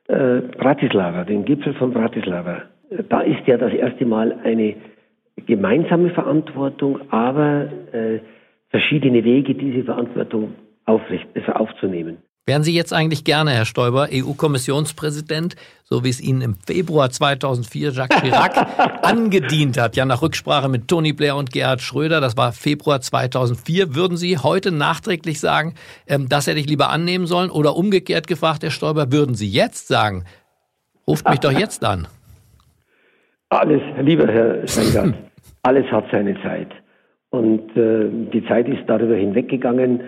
äh, 0.09 0.40
Bratislava, 0.59 1.25
den 1.25 1.45
Gipfel 1.45 1.75
von 1.75 1.92
Bratislava, 1.92 2.62
da 3.09 3.21
ist 3.21 3.47
ja 3.47 3.57
das 3.57 3.73
erste 3.73 4.04
Mal 4.04 4.38
eine 4.45 4.75
gemeinsame 5.47 6.11
Verantwortung, 6.11 7.00
aber 7.11 7.69
äh, 7.92 8.21
verschiedene 8.69 9.25
Wege, 9.25 9.54
diese 9.54 9.85
Verantwortung 9.85 10.54
aufrecht, 10.87 11.26
also 11.35 11.52
aufzunehmen. 11.52 12.19
Wären 12.47 12.62
Sie 12.62 12.75
jetzt 12.75 12.92
eigentlich 12.92 13.25
gerne, 13.25 13.52
Herr 13.52 13.64
Stoiber, 13.64 14.09
EU-Kommissionspräsident, 14.12 15.56
so 15.85 16.04
wie 16.04 16.09
es 16.09 16.20
Ihnen 16.20 16.40
im 16.40 16.54
Februar 16.54 17.11
2004 17.11 17.90
Jacques 17.92 18.23
Chirac 18.23 19.02
angedient 19.06 19.78
hat, 19.78 19.94
ja 19.94 20.04
nach 20.04 20.23
Rücksprache 20.23 20.68
mit 20.68 20.88
Tony 20.88 21.12
Blair 21.12 21.37
und 21.37 21.52
Gerhard 21.52 21.80
Schröder, 21.80 22.20
das 22.20 22.37
war 22.37 22.52
Februar 22.52 23.00
2004, 23.00 23.94
würden 23.94 24.16
Sie 24.16 24.38
heute 24.38 24.73
nachträglich 24.73 25.38
sagen, 25.38 25.75
ähm, 26.06 26.28
das 26.28 26.47
hätte 26.47 26.59
ich 26.59 26.66
lieber 26.66 26.88
annehmen 26.88 27.26
sollen? 27.26 27.50
Oder 27.50 27.76
umgekehrt 27.76 28.26
gefragt, 28.26 28.62
Herr 28.62 28.70
Stoiber, 28.70 29.12
würden 29.12 29.35
Sie 29.35 29.49
jetzt 29.49 29.88
sagen, 29.88 30.25
ruft 31.06 31.28
mich 31.28 31.40
doch 31.40 31.52
jetzt 31.52 31.85
an? 31.85 32.09
Alles, 33.50 33.82
lieber 34.00 34.26
Herr 34.26 34.66
Steingart, 34.66 35.14
alles 35.62 35.87
hat 35.92 36.06
seine 36.11 36.40
Zeit. 36.42 36.68
Und 37.30 37.76
äh, 37.76 38.09
die 38.32 38.44
Zeit 38.49 38.66
ist 38.68 38.88
darüber 38.88 39.14
hinweggegangen. 39.14 40.00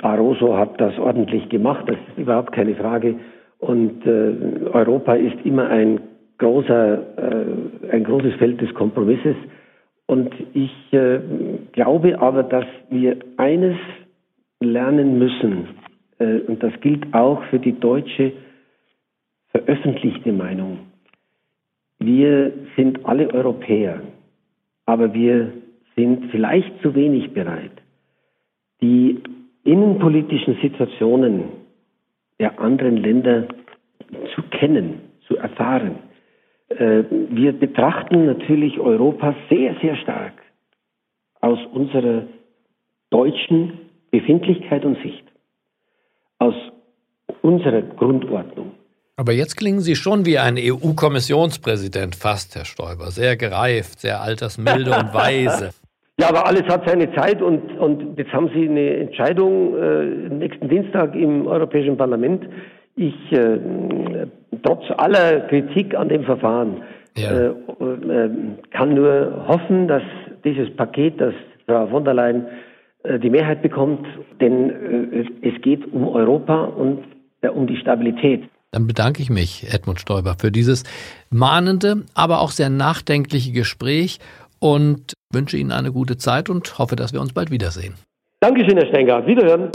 Barroso 0.00 0.56
hat 0.56 0.80
das 0.80 0.98
ordentlich 0.98 1.48
gemacht, 1.48 1.84
das 1.88 1.96
ist 1.96 2.18
überhaupt 2.18 2.52
keine 2.52 2.74
Frage. 2.74 3.16
Und 3.58 4.06
äh, 4.06 4.66
Europa 4.72 5.14
ist 5.14 5.36
immer 5.44 5.68
ein 5.68 6.00
großer, 6.38 6.98
äh, 7.16 7.92
ein 7.92 8.04
großes 8.04 8.34
Feld 8.34 8.60
des 8.60 8.72
Kompromisses. 8.74 9.36
Und 10.06 10.32
ich 10.54 10.72
äh, 10.92 11.20
glaube 11.72 12.20
aber, 12.20 12.42
dass 12.44 12.64
wir 12.88 13.16
eines 13.36 13.76
lernen 14.60 15.18
müssen, 15.18 15.68
äh, 16.18 16.38
und 16.46 16.62
das 16.62 16.72
gilt 16.80 17.12
auch 17.14 17.42
für 17.44 17.58
die 17.58 17.78
deutsche 17.78 18.32
veröffentlichte 19.50 20.32
Meinung. 20.32 20.78
Wir 21.98 22.52
sind 22.76 23.04
alle 23.04 23.32
Europäer, 23.34 24.00
aber 24.86 25.12
wir 25.12 25.52
sind 25.96 26.30
vielleicht 26.30 26.80
zu 26.80 26.94
wenig 26.94 27.32
bereit, 27.32 27.72
die 28.80 29.20
innenpolitischen 29.64 30.56
Situationen 30.62 31.44
der 32.38 32.58
anderen 32.60 32.96
Länder 32.96 33.48
zu 34.34 34.42
kennen, 34.50 35.00
zu 35.26 35.36
erfahren. 35.36 35.98
Äh, 36.68 37.04
wir 37.10 37.52
betrachten 37.52 38.26
natürlich 38.26 38.78
Europa 38.78 39.34
sehr, 39.50 39.74
sehr 39.80 39.96
stark 39.96 40.34
aus 41.40 41.58
unserer 41.72 42.24
deutschen 43.10 43.78
Befindlichkeit 44.10 44.84
und 44.84 45.00
Sicht, 45.02 45.24
aus 46.38 46.54
unserer 47.42 47.82
Grundordnung. 47.82 48.72
Aber 49.16 49.32
jetzt 49.32 49.56
klingen 49.56 49.80
Sie 49.80 49.96
schon 49.96 50.26
wie 50.26 50.38
ein 50.38 50.56
EU-Kommissionspräsident 50.56 52.14
fast, 52.14 52.54
Herr 52.54 52.64
Stoiber. 52.64 53.10
Sehr 53.10 53.36
gereift, 53.36 54.00
sehr 54.00 54.20
altersmilde 54.20 54.92
und 54.92 55.12
weise. 55.12 55.70
Ja, 56.20 56.30
aber 56.30 56.46
alles 56.46 56.64
hat 56.64 56.88
seine 56.88 57.12
Zeit 57.14 57.40
und, 57.40 57.78
und 57.78 58.18
jetzt 58.18 58.32
haben 58.32 58.50
Sie 58.52 58.68
eine 58.68 58.96
Entscheidung 58.96 59.76
äh, 59.76 60.04
nächsten 60.30 60.68
Dienstag 60.68 61.14
im 61.14 61.46
Europäischen 61.46 61.96
Parlament. 61.96 62.44
Ich, 62.96 63.14
äh, 63.30 64.26
trotz 64.64 64.82
aller 64.96 65.42
Kritik 65.42 65.94
an 65.94 66.08
dem 66.08 66.24
Verfahren, 66.24 66.82
ja. 67.16 67.30
äh, 67.30 67.46
äh 67.46 68.30
kann 68.70 68.94
nur 68.94 69.44
hoffen, 69.46 69.86
dass 69.86 70.02
dieses 70.44 70.74
Paket, 70.74 71.20
das 71.20 71.34
Frau 71.66 71.86
von 71.86 72.04
der 72.04 72.14
Leyen 72.14 72.46
äh, 73.04 73.20
die 73.20 73.30
Mehrheit 73.30 73.62
bekommt, 73.62 74.04
denn 74.40 74.70
äh, 74.70 75.48
es 75.48 75.62
geht 75.62 75.92
um 75.92 76.08
Europa 76.08 76.64
und 76.64 77.04
um 77.54 77.68
die 77.68 77.76
Stabilität. 77.76 78.42
Dann 78.72 78.88
bedanke 78.88 79.22
ich 79.22 79.30
mich, 79.30 79.72
Edmund 79.72 80.00
Stoiber, 80.00 80.34
für 80.38 80.50
dieses 80.50 80.82
mahnende, 81.30 82.02
aber 82.14 82.40
auch 82.40 82.50
sehr 82.50 82.68
nachdenkliche 82.68 83.52
Gespräch 83.52 84.18
und 84.58 85.14
wünsche 85.32 85.56
Ihnen 85.56 85.72
eine 85.72 85.92
gute 85.92 86.16
Zeit 86.16 86.48
und 86.48 86.78
hoffe, 86.78 86.96
dass 86.96 87.12
wir 87.12 87.20
uns 87.20 87.32
bald 87.32 87.50
wiedersehen. 87.50 87.94
Dankeschön, 88.40 88.76
Herr 88.76 88.86
Stenger. 88.86 89.26
Wiederhören. 89.26 89.70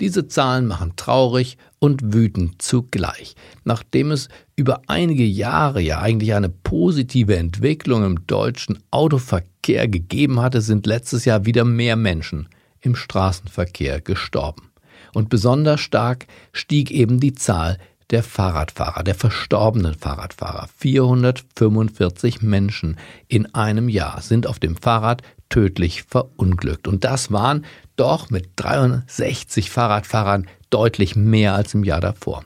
Diese 0.00 0.28
Zahlen 0.28 0.66
machen 0.66 0.92
traurig 0.96 1.56
und 1.78 2.12
wütend 2.12 2.60
zugleich. 2.60 3.34
Nachdem 3.64 4.10
es 4.10 4.28
über 4.54 4.82
einige 4.88 5.24
Jahre 5.24 5.80
ja 5.80 6.00
eigentlich 6.00 6.34
eine 6.34 6.50
positive 6.50 7.36
Entwicklung 7.36 8.04
im 8.04 8.26
deutschen 8.26 8.78
Autoverkehr 8.90 9.88
gegeben 9.88 10.40
hatte, 10.40 10.60
sind 10.60 10.86
letztes 10.86 11.24
Jahr 11.24 11.46
wieder 11.46 11.64
mehr 11.64 11.96
Menschen 11.96 12.48
im 12.80 12.94
Straßenverkehr 12.94 14.00
gestorben. 14.00 14.70
Und 15.14 15.30
besonders 15.30 15.80
stark 15.80 16.26
stieg 16.52 16.90
eben 16.90 17.18
die 17.20 17.32
Zahl 17.32 17.78
der 18.10 18.22
Fahrradfahrer, 18.22 19.02
der 19.02 19.14
verstorbenen 19.14 19.94
Fahrradfahrer. 19.94 20.68
445 20.78 22.42
Menschen 22.42 22.98
in 23.28 23.52
einem 23.54 23.88
Jahr 23.88 24.22
sind 24.22 24.46
auf 24.46 24.58
dem 24.58 24.76
Fahrrad 24.76 25.22
tödlich 25.48 26.04
verunglückt. 26.04 26.88
Und 26.88 27.04
das 27.04 27.32
waren 27.32 27.64
doch 27.96 28.30
mit 28.30 28.50
63 28.56 29.70
Fahrradfahrern 29.70 30.46
deutlich 30.70 31.16
mehr 31.16 31.54
als 31.54 31.74
im 31.74 31.84
Jahr 31.84 32.00
davor. 32.00 32.44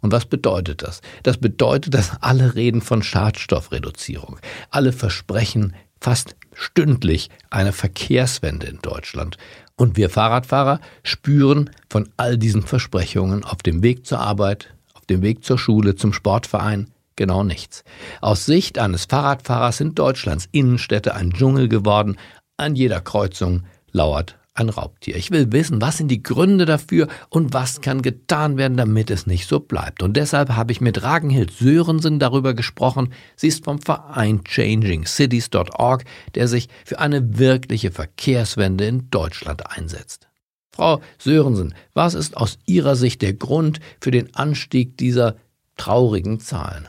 Und 0.00 0.12
was 0.12 0.26
bedeutet 0.26 0.82
das? 0.82 1.00
Das 1.22 1.38
bedeutet, 1.38 1.94
dass 1.94 2.22
alle 2.22 2.54
reden 2.54 2.80
von 2.80 3.02
Schadstoffreduzierung. 3.02 4.38
Alle 4.70 4.92
versprechen 4.92 5.74
fast 6.00 6.36
stündlich 6.54 7.30
eine 7.50 7.72
Verkehrswende 7.72 8.66
in 8.66 8.78
Deutschland. 8.82 9.38
Und 9.76 9.96
wir 9.96 10.10
Fahrradfahrer 10.10 10.80
spüren 11.02 11.70
von 11.88 12.08
all 12.16 12.36
diesen 12.38 12.62
Versprechungen 12.62 13.44
auf 13.44 13.62
dem 13.62 13.82
Weg 13.82 14.06
zur 14.06 14.20
Arbeit, 14.20 14.74
auf 15.02 15.06
dem 15.06 15.22
Weg 15.22 15.44
zur 15.44 15.58
Schule, 15.58 15.96
zum 15.96 16.12
Sportverein 16.12 16.88
genau 17.16 17.42
nichts. 17.42 17.82
Aus 18.20 18.46
Sicht 18.46 18.78
eines 18.78 19.06
Fahrradfahrers 19.06 19.78
sind 19.78 19.98
Deutschlands 19.98 20.48
Innenstädte 20.52 21.14
ein 21.14 21.32
Dschungel 21.32 21.68
geworden. 21.68 22.16
An 22.56 22.76
jeder 22.76 23.00
Kreuzung 23.00 23.64
lauert 23.90 24.38
ein 24.54 24.68
Raubtier. 24.68 25.16
Ich 25.16 25.32
will 25.32 25.50
wissen, 25.50 25.80
was 25.80 25.96
sind 25.96 26.06
die 26.08 26.22
Gründe 26.22 26.66
dafür 26.66 27.08
und 27.30 27.52
was 27.52 27.80
kann 27.80 28.00
getan 28.00 28.58
werden, 28.58 28.76
damit 28.76 29.10
es 29.10 29.26
nicht 29.26 29.48
so 29.48 29.58
bleibt. 29.58 30.04
Und 30.04 30.16
deshalb 30.16 30.50
habe 30.50 30.70
ich 30.70 30.80
mit 30.80 31.02
Ragenhild 31.02 31.50
Sörensen 31.50 32.20
darüber 32.20 32.54
gesprochen. 32.54 33.12
Sie 33.34 33.48
ist 33.48 33.64
vom 33.64 33.80
Verein 33.80 34.42
ChangingCities.org, 34.44 36.04
der 36.36 36.46
sich 36.46 36.68
für 36.84 37.00
eine 37.00 37.38
wirkliche 37.38 37.90
Verkehrswende 37.90 38.86
in 38.86 39.10
Deutschland 39.10 39.68
einsetzt. 39.76 40.28
Frau 40.74 41.00
Sörensen, 41.18 41.74
was 41.94 42.14
ist 42.14 42.36
aus 42.36 42.58
Ihrer 42.66 42.94
Sicht 42.94 43.20
der 43.20 43.34
Grund 43.34 43.80
für 44.00 44.10
den 44.10 44.34
Anstieg 44.34 44.96
dieser 44.96 45.36
traurigen 45.76 46.40
Zahlen? 46.40 46.88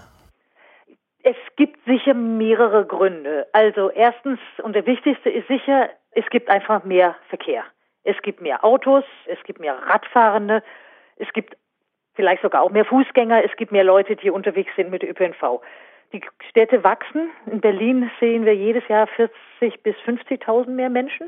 Es 1.23 1.35
gibt 1.57 1.77
sicher 1.85 2.13
mehrere 2.13 2.85
Gründe. 2.85 3.47
Also 3.51 3.89
erstens 3.89 4.39
und 4.63 4.73
der 4.73 4.85
wichtigste 4.85 5.29
ist 5.29 5.47
sicher, 5.47 5.89
es 6.11 6.25
gibt 6.29 6.49
einfach 6.49 6.83
mehr 6.85 7.15
Verkehr. 7.29 7.63
Es 8.03 8.15
gibt 8.21 8.41
mehr 8.41 8.63
Autos, 8.63 9.03
es 9.25 9.41
gibt 9.43 9.59
mehr 9.59 9.75
Radfahrende, 9.75 10.63
es 11.17 11.31
gibt 11.33 11.57
vielleicht 12.15 12.41
sogar 12.41 12.61
auch 12.61 12.71
mehr 12.71 12.85
Fußgänger, 12.85 13.43
es 13.43 13.55
gibt 13.57 13.71
mehr 13.71 13.83
Leute, 13.83 14.15
die 14.15 14.29
unterwegs 14.29 14.71
sind 14.75 14.91
mit 14.91 15.03
ÖPNV. 15.03 15.61
Die 16.13 16.21
Städte 16.49 16.83
wachsen. 16.83 17.31
In 17.47 17.59
Berlin 17.59 18.09
sehen 18.19 18.45
wir 18.45 18.55
jedes 18.55 18.87
Jahr 18.87 19.07
40 19.07 19.81
bis 19.81 19.95
50.000 20.05 20.69
mehr 20.69 20.89
Menschen. 20.89 21.27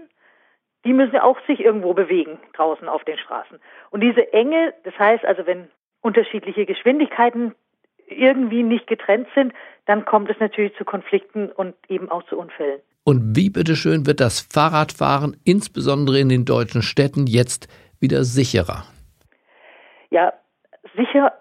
Die 0.86 0.94
müssen 0.94 1.18
auch 1.18 1.38
sich 1.48 1.60
irgendwo 1.60 1.94
bewegen 1.94 2.40
draußen 2.54 2.88
auf 2.88 3.04
den 3.04 3.18
Straßen. 3.18 3.60
Und 3.90 4.02
diese 4.02 4.32
Enge, 4.34 4.74
das 4.84 4.98
heißt 4.98 5.26
also, 5.26 5.46
wenn 5.46 5.68
unterschiedliche 6.02 6.66
Geschwindigkeiten 6.66 7.56
irgendwie 8.08 8.64
nicht 8.64 8.88
getrennt 8.88 9.28
sind, 9.34 9.54
dann 9.86 10.06
kommt 10.06 10.30
es 10.30 10.40
natürlich 10.40 10.76
zu 10.76 10.86
Konflikten 10.86 11.52
und 11.52 11.76
eben 11.90 12.10
auch 12.10 12.24
zu 12.24 12.38
Unfällen. 12.38 12.80
Und 13.04 13.36
wie 13.36 13.50
bitteschön 13.50 14.06
wird 14.06 14.20
das 14.20 14.42
Fahrradfahren, 14.42 15.38
insbesondere 15.44 16.20
in 16.20 16.30
den 16.30 16.46
deutschen 16.46 16.82
Städten, 16.82 17.28
jetzt 17.28 17.68
wieder 18.00 18.24
sicherer? 18.24 18.86
Ja, 20.10 20.34
sicher, 20.96 21.34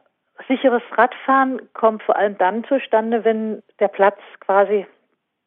sicheres 0.49 0.83
Radfahren 0.93 1.63
kommt 1.73 2.03
vor 2.03 2.17
allem 2.17 2.37
dann 2.39 2.65
zustande, 2.65 3.25
wenn 3.25 3.63
der 3.81 3.89
Platz 3.89 4.19
quasi, 4.41 4.87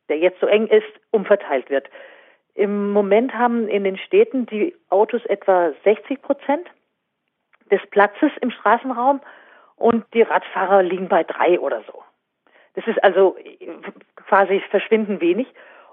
der 0.10 0.18
jetzt 0.18 0.40
so 0.40 0.48
eng 0.48 0.68
ist, 0.68 0.88
umverteilt 1.12 1.70
wird. 1.70 1.88
Im 2.58 2.92
Moment 2.92 3.36
haben 3.36 3.68
in 3.68 3.84
den 3.84 3.98
Städten 3.98 4.48
die 4.48 4.76
Autos 4.90 5.24
etwa 5.28 5.74
60 5.84 6.24
Prozent 6.24 6.68
des 7.70 7.80
Platzes 7.92 8.32
im 8.42 8.50
Straßenraum 8.50 9.22
und 9.76 10.04
die 10.16 10.24
Radfahrer 10.24 10.82
liegen 10.82 11.08
bei 11.08 11.24
drei 11.24 11.60
oder 11.60 11.84
so. 11.84 12.02
Das 12.74 12.88
ist 12.88 13.04
also 13.04 13.38
quasi 14.16 14.60
verschwindend 14.72 15.22
wenig. 15.22 15.46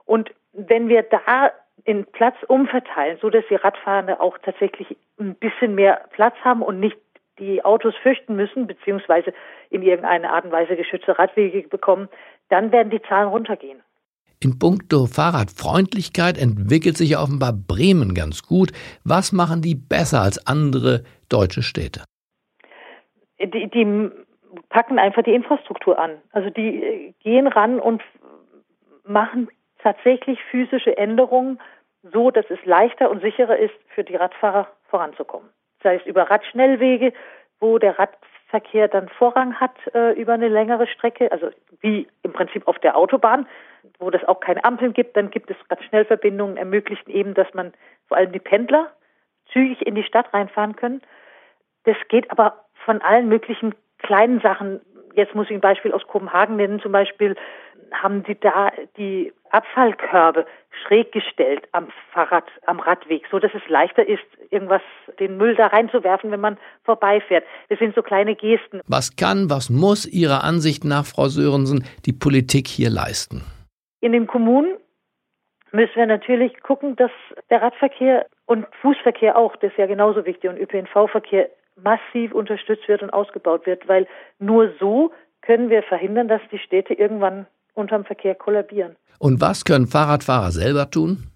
Und 0.07 0.35
wenn 0.55 0.89
wir 0.89 1.03
da 1.03 1.53
den 1.87 2.07
Platz 2.07 2.37
umverteilen, 2.49 3.19
so 3.21 3.29
dass 3.29 3.45
die 3.51 3.57
Radfahrende 3.57 4.19
auch 4.19 4.39
tatsächlich 4.39 4.97
ein 5.21 5.35
bisschen 5.35 5.75
mehr 5.75 6.07
Platz 6.13 6.35
haben 6.45 6.63
und 6.63 6.81
nicht 6.81 6.97
die 7.39 7.63
Autos 7.63 7.95
fürchten 7.97 8.37
müssen, 8.37 8.67
beziehungsweise 8.67 9.35
in 9.69 9.83
irgendeiner 9.83 10.33
Art 10.33 10.47
und 10.47 10.53
Weise 10.53 10.77
geschützte 10.77 11.19
Radwege 11.19 11.69
bekommen, 11.69 12.09
dann 12.49 12.73
werden 12.73 12.89
die 12.89 13.03
Zahlen 13.03 13.29
runtergehen. 13.29 13.83
In 14.45 14.59
puncto 14.59 15.07
Fahrradfreundlichkeit 15.07 16.37
entwickelt 16.37 16.99
sich 16.99 17.17
offenbar 17.17 17.55
Bremen 17.55 18.13
ganz 18.13 18.43
gut. 18.43 18.73
Was 19.03 19.33
machen 19.33 19.63
die 19.63 19.75
besser 19.75 20.21
als 20.21 20.47
andere 20.47 21.03
deutsche 21.31 21.63
Städte? 21.63 22.05
Die, 23.41 23.71
die 23.71 24.11
packen 24.69 24.99
einfach 24.99 25.23
die 25.23 25.33
Infrastruktur 25.33 25.99
an. 25.99 26.19
Also 26.33 26.51
die 26.51 26.83
äh, 26.85 27.15
gehen 27.21 27.47
ran 27.47 27.81
und 27.81 28.03
machen 29.07 29.49
tatsächlich 29.79 30.39
physische 30.51 30.95
Änderungen, 30.99 31.59
so 32.13 32.31
dass 32.31 32.45
es 32.51 32.59
leichter 32.67 33.11
und 33.11 33.23
sicherer 33.23 33.57
ist, 33.57 33.75
für 33.95 34.05
die 34.05 34.17
Radfahrer 34.17 34.69
voranzukommen. 34.91 35.49
Sei 35.83 35.95
es 35.95 36.05
über 36.05 36.25
Radschnellwege, 36.31 37.15
wo 37.61 37.79
der 37.79 37.99
Radverkehr 38.55 38.89
dann 38.89 39.09
Vorrang 39.09 39.55
hat 39.55 39.75
äh, 39.95 40.13
über 40.13 40.35
eine 40.35 40.49
längere 40.49 40.87
Strecke, 40.87 41.31
also 41.33 41.51
wie 41.81 42.07
im 42.23 42.33
Prinzip 42.33 42.67
auf 42.69 42.79
der 42.79 42.97
Autobahn, 42.97 43.47
wo 43.99 44.11
das 44.11 44.25
auch 44.25 44.41
keine 44.41 44.65
Ampeln 44.65 44.93
gibt, 44.93 45.17
dann 45.17 45.31
gibt 45.31 45.51
es 45.51 45.57
Radschnellverbindungen, 45.69 46.57
ermöglichen 46.57 47.11
eben, 47.11 47.35
dass 47.35 47.53
man 47.55 47.73
vor 48.07 48.17
allem 48.17 48.33
die 48.33 48.39
Pendler 48.39 48.93
zügig 49.53 49.85
in 49.85 49.95
die 49.95 50.05
Stadt 50.05 50.33
reinfahren 50.33 50.77
können. 50.77 51.03
Das 51.85 51.97
geht 52.09 52.31
aber 52.31 52.65
von 52.85 53.03
allen 53.03 53.29
möglichen 53.29 53.75
kleinen 53.99 54.41
Sachen. 54.41 54.81
Jetzt 55.15 55.35
muss 55.35 55.49
ich 55.51 55.55
ein 55.55 55.61
Beispiel 55.61 55.93
aus 55.93 56.07
Kopenhagen 56.07 56.57
nennen. 56.57 56.81
Zum 56.81 56.93
Beispiel 56.93 57.37
haben 58.03 58.25
sie 58.27 58.37
da 58.41 58.71
die 58.97 59.33
Abfallkörbe 59.51 60.47
schräg 60.83 61.13
gestellt 61.13 61.69
am 61.73 61.89
Fahrrad, 62.13 62.45
am 62.67 62.81
Radweg, 62.81 63.25
so 63.31 63.39
dass 63.39 63.53
es 63.55 63.63
leichter 63.69 64.07
ist, 64.07 64.25
irgendwas, 64.51 64.83
den 65.21 65.37
Müll 65.37 65.55
da 65.55 65.69
reinzuwerfen, 65.69 66.31
wenn 66.31 66.41
man 66.41 66.59
vorbeifährt. 66.83 67.45
Das 67.69 67.79
sind 67.79 67.95
so 67.95 68.03
kleine 68.03 68.35
Gesten. 68.35 68.81
Was 68.87 69.17
kann, 69.17 69.49
was 69.51 69.71
muss 69.71 70.07
Ihrer 70.07 70.43
Ansicht 70.43 70.85
nach, 70.85 71.07
Frau 71.07 71.29
Sörensen, 71.29 71.85
die 72.05 72.13
Politik 72.13 72.67
hier 72.67 72.91
leisten? 72.91 73.45
In 74.01 74.13
den 74.13 74.27
Kommunen 74.27 74.77
müssen 75.73 75.97
wir 75.97 76.07
natürlich 76.07 76.61
gucken, 76.63 76.97
dass 76.97 77.11
der 77.51 77.63
Radverkehr 77.63 78.27
und 78.47 78.67
Fußverkehr 78.83 79.37
auch, 79.37 79.57
das 79.57 79.71
ist 79.71 79.79
ja 79.79 79.87
genauso 79.87 80.25
wichtig, 80.27 80.51
und 80.51 80.59
ÖPNV-Verkehr 80.59 81.49
massiv 81.77 82.33
unterstützt 82.33 82.87
wird 82.89 83.03
und 83.03 83.11
ausgebaut 83.11 83.67
wird, 83.67 83.89
weil 83.89 84.07
nur 84.39 84.73
so 84.79 85.13
können 85.43 85.71
wir 85.71 85.83
verhindern, 85.83 86.29
dass 86.29 86.41
die 86.51 86.59
Städte 86.59 86.95
irgendwann 86.95 87.47
unterm 87.75 88.05
Verkehr 88.05 88.35
kollabieren. 88.35 88.97
Und 89.19 89.41
was 89.41 89.65
können 89.65 89.87
Fahrradfahrer 89.87 90.51
selber 90.51 90.91
tun? 90.91 91.31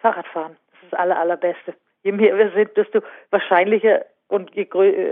Fahrradfahren, 0.00 0.56
das 0.72 0.82
ist 0.82 0.92
das 0.92 1.00
aller, 1.00 1.18
allerbeste. 1.18 1.74
Je 2.02 2.12
mehr 2.12 2.36
wir 2.36 2.50
sind, 2.52 2.76
desto 2.76 3.00
wahrscheinlicher 3.30 4.04
und 4.28 4.50
je 4.54 4.62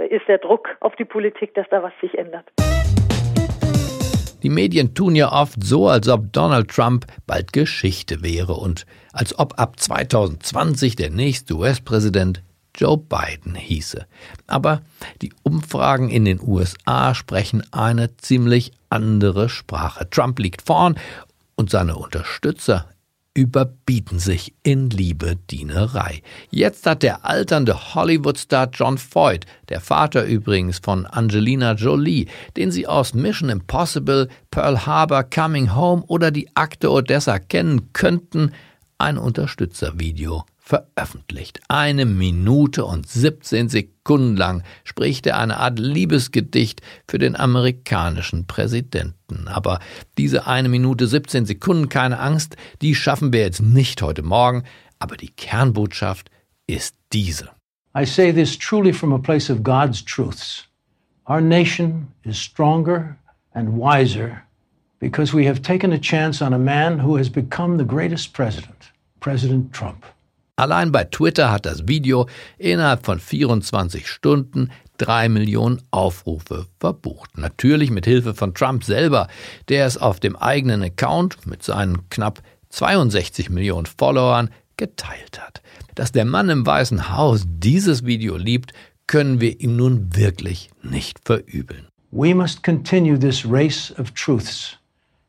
ist 0.08 0.26
der 0.28 0.38
Druck 0.38 0.68
auf 0.80 0.96
die 0.96 1.04
Politik, 1.04 1.54
dass 1.54 1.66
da 1.70 1.82
was 1.82 1.92
sich 2.00 2.16
ändert. 2.16 2.50
Die 4.42 4.48
Medien 4.48 4.94
tun 4.94 5.14
ja 5.14 5.30
oft 5.30 5.62
so, 5.62 5.86
als 5.86 6.08
ob 6.08 6.32
Donald 6.32 6.70
Trump 6.70 7.04
bald 7.26 7.52
Geschichte 7.52 8.22
wäre 8.22 8.54
und 8.54 8.86
als 9.12 9.38
ob 9.38 9.58
ab 9.58 9.78
2020 9.78 10.96
der 10.96 11.10
nächste 11.10 11.54
US-Präsident 11.54 12.42
Joe 12.74 12.98
Biden 12.98 13.54
hieße. 13.54 14.06
Aber 14.46 14.82
die 15.22 15.32
Umfragen 15.42 16.08
in 16.08 16.24
den 16.24 16.40
USA 16.40 17.14
sprechen 17.14 17.62
eine 17.72 18.16
ziemlich 18.16 18.72
andere 18.88 19.48
Sprache. 19.48 20.08
Trump 20.10 20.38
liegt 20.38 20.62
vorn 20.62 20.96
und 21.56 21.70
seine 21.70 21.96
Unterstützer 21.96 22.86
überbieten 23.34 24.18
sich 24.18 24.54
in 24.62 24.90
Liebedienerei. 24.90 26.22
Jetzt 26.50 26.84
hat 26.86 27.02
der 27.02 27.24
alternde 27.24 27.94
Hollywood-Star 27.94 28.70
John 28.72 28.98
Voight, 28.98 29.46
der 29.68 29.80
Vater 29.80 30.24
übrigens 30.24 30.80
von 30.80 31.06
Angelina 31.06 31.74
Jolie, 31.74 32.26
den 32.56 32.72
Sie 32.72 32.86
aus 32.86 33.14
Mission 33.14 33.48
Impossible, 33.48 34.28
Pearl 34.50 34.84
Harbor, 34.84 35.22
Coming 35.22 35.74
Home 35.74 36.02
oder 36.08 36.30
die 36.30 36.48
Akte 36.56 36.90
Odessa 36.90 37.38
kennen 37.38 37.92
könnten, 37.92 38.52
ein 38.98 39.16
Unterstützervideo 39.16 40.44
veröffentlicht. 40.70 41.60
Eine 41.66 42.06
Minute 42.06 42.84
und 42.84 43.08
17 43.08 43.68
Sekunden 43.68 44.36
lang 44.36 44.62
spricht 44.84 45.26
er 45.26 45.36
eine 45.36 45.56
Art 45.56 45.80
Liebesgedicht 45.80 46.80
für 47.08 47.18
den 47.18 47.34
amerikanischen 47.34 48.46
Präsidenten. 48.46 49.48
Aber 49.48 49.80
diese 50.16 50.46
eine 50.46 50.68
Minute 50.68 51.08
17 51.08 51.44
Sekunden, 51.44 51.88
keine 51.88 52.20
Angst, 52.20 52.56
die 52.82 52.94
schaffen 52.94 53.32
wir 53.32 53.40
jetzt 53.40 53.60
nicht 53.60 54.00
heute 54.00 54.22
Morgen, 54.22 54.62
aber 55.00 55.16
die 55.16 55.30
Kernbotschaft 55.30 56.30
ist 56.68 56.94
diese. 57.12 57.50
I 57.98 58.06
say 58.06 58.32
this 58.32 58.56
truly 58.56 58.92
from 58.92 59.12
a 59.12 59.18
place 59.18 59.50
of 59.50 59.64
God's 59.64 60.04
truths. 60.04 60.68
Our 61.28 61.40
nation 61.40 62.06
is 62.22 62.38
stronger 62.38 63.16
and 63.54 63.70
wiser 63.70 64.44
because 65.00 65.36
we 65.36 65.48
have 65.48 65.62
taken 65.62 65.92
a 65.92 65.98
chance 65.98 66.40
on 66.40 66.54
a 66.54 66.58
man 66.58 67.00
who 67.00 67.16
has 67.16 67.28
become 67.28 67.76
the 67.76 67.84
greatest 67.84 68.32
president, 68.32 68.92
President 69.18 69.72
Trump. 69.72 70.04
Allein 70.60 70.92
bei 70.92 71.04
Twitter 71.04 71.50
hat 71.50 71.64
das 71.64 71.88
Video 71.88 72.28
innerhalb 72.58 73.06
von 73.06 73.18
24 73.18 74.06
Stunden 74.06 74.70
drei 74.98 75.30
Millionen 75.30 75.80
Aufrufe 75.90 76.66
verbucht. 76.78 77.38
Natürlich 77.38 77.90
mit 77.90 78.04
Hilfe 78.04 78.34
von 78.34 78.52
Trump 78.52 78.84
selber, 78.84 79.28
der 79.70 79.86
es 79.86 79.96
auf 79.96 80.20
dem 80.20 80.36
eigenen 80.36 80.82
Account 80.82 81.46
mit 81.46 81.62
seinen 81.62 82.10
knapp 82.10 82.42
62 82.68 83.48
Millionen 83.48 83.86
Followern 83.86 84.50
geteilt 84.76 85.40
hat. 85.40 85.62
Dass 85.94 86.12
der 86.12 86.26
Mann 86.26 86.50
im 86.50 86.66
Weißen 86.66 87.16
Haus 87.16 87.44
dieses 87.46 88.04
Video 88.04 88.36
liebt, 88.36 88.74
können 89.06 89.40
wir 89.40 89.62
ihm 89.62 89.76
nun 89.76 90.14
wirklich 90.14 90.68
nicht 90.82 91.20
verübeln. 91.24 91.86
We 92.10 92.34
must 92.34 92.62
continue 92.62 93.18
this 93.18 93.46
race 93.48 93.94
of 93.98 94.10
truths 94.10 94.76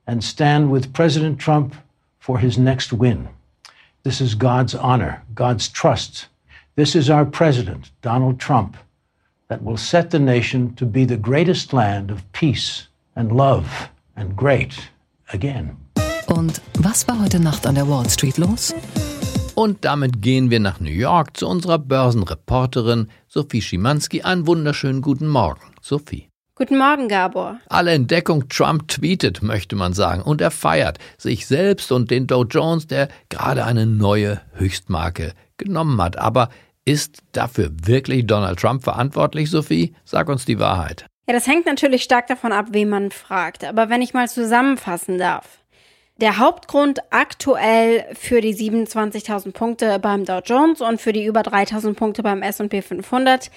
and 0.06 0.22
stand 0.22 0.74
with 0.74 0.92
President 0.92 1.40
Trump 1.40 1.74
for 2.20 2.38
his 2.38 2.58
next 2.58 2.92
win. 2.92 3.30
This 4.04 4.20
is 4.20 4.34
God's 4.34 4.74
honor, 4.74 5.22
God's 5.36 5.70
trust. 5.70 6.28
This 6.76 6.96
is 6.96 7.10
our 7.10 7.24
president, 7.24 7.92
Donald 8.02 8.40
Trump, 8.40 8.76
that 9.48 9.64
will 9.64 9.78
set 9.78 10.10
the 10.10 10.18
nation 10.18 10.74
to 10.78 10.88
be 10.88 11.06
the 11.06 11.18
greatest 11.18 11.72
land 11.72 12.10
of 12.10 12.24
peace 12.32 12.88
and 13.16 13.32
love 13.32 13.90
and 14.16 14.36
great 14.36 14.90
again. 15.32 15.78
Und 16.28 16.62
was 16.80 17.08
war 17.08 17.20
heute 17.20 17.40
Nacht 17.40 17.68
an 17.68 17.76
der 17.76 17.88
Wall 17.88 18.10
Street 18.10 18.40
los? 18.40 18.74
Und 19.54 19.86
damit 19.86 20.24
gehen 20.24 20.50
wir 20.50 20.60
nach 20.60 20.80
New 20.80 20.90
York 20.90 21.38
zu 21.38 21.48
unserer 21.48 21.78
Börsenreporterin 21.78 23.08
Sophie 23.28 23.62
Schimanski. 23.62 24.24
Einen 24.24 24.48
wunderschönen 24.48 25.02
guten 25.04 25.28
Morgen, 25.28 25.62
Sophie. 25.80 26.31
Guten 26.62 26.78
Morgen, 26.78 27.08
Gabor. 27.08 27.60
Alle 27.70 27.90
Entdeckung 27.90 28.48
Trump 28.48 28.88
tweetet, 28.88 29.42
möchte 29.42 29.76
man 29.76 29.94
sagen, 29.94 30.22
und 30.22 30.42
er 30.42 30.52
feiert 30.52 31.00
sich 31.18 31.48
selbst 31.48 31.92
und 31.92 32.12
den 32.12 32.28
Dow 32.28 32.44
Jones, 32.44 32.86
der 32.86 33.08
gerade 33.30 33.66
eine 33.66 33.88
neue 33.88 34.42
Höchstmarke 34.54 35.34
genommen 35.58 36.00
hat. 36.00 36.20
Aber 36.20 36.50
ist 36.86 37.24
dafür 37.32 37.72
wirklich 37.84 38.28
Donald 38.28 38.60
Trump 38.60 38.84
verantwortlich, 38.84 39.50
Sophie? 39.50 39.96
Sag 40.06 40.30
uns 40.30 40.46
die 40.46 40.60
Wahrheit. 40.60 41.08
Ja, 41.28 41.34
das 41.34 41.48
hängt 41.48 41.66
natürlich 41.66 42.04
stark 42.04 42.28
davon 42.28 42.52
ab, 42.52 42.68
wen 42.70 42.90
man 42.90 43.10
fragt. 43.10 43.64
Aber 43.64 43.90
wenn 43.90 44.04
ich 44.04 44.14
mal 44.14 44.30
zusammenfassen 44.30 45.18
darf. 45.18 45.64
Der 46.18 46.38
Hauptgrund 46.38 47.00
aktuell 47.10 48.06
für 48.14 48.40
die 48.40 48.54
27.000 48.54 49.52
Punkte 49.52 49.98
beim 49.98 50.26
Dow 50.26 50.42
Jones 50.46 50.80
und 50.80 51.02
für 51.02 51.12
die 51.12 51.26
über 51.26 51.42
3.000 51.42 51.96
Punkte 51.96 52.22
beim 52.22 52.44
S&P 52.44 52.84
500 52.84 53.50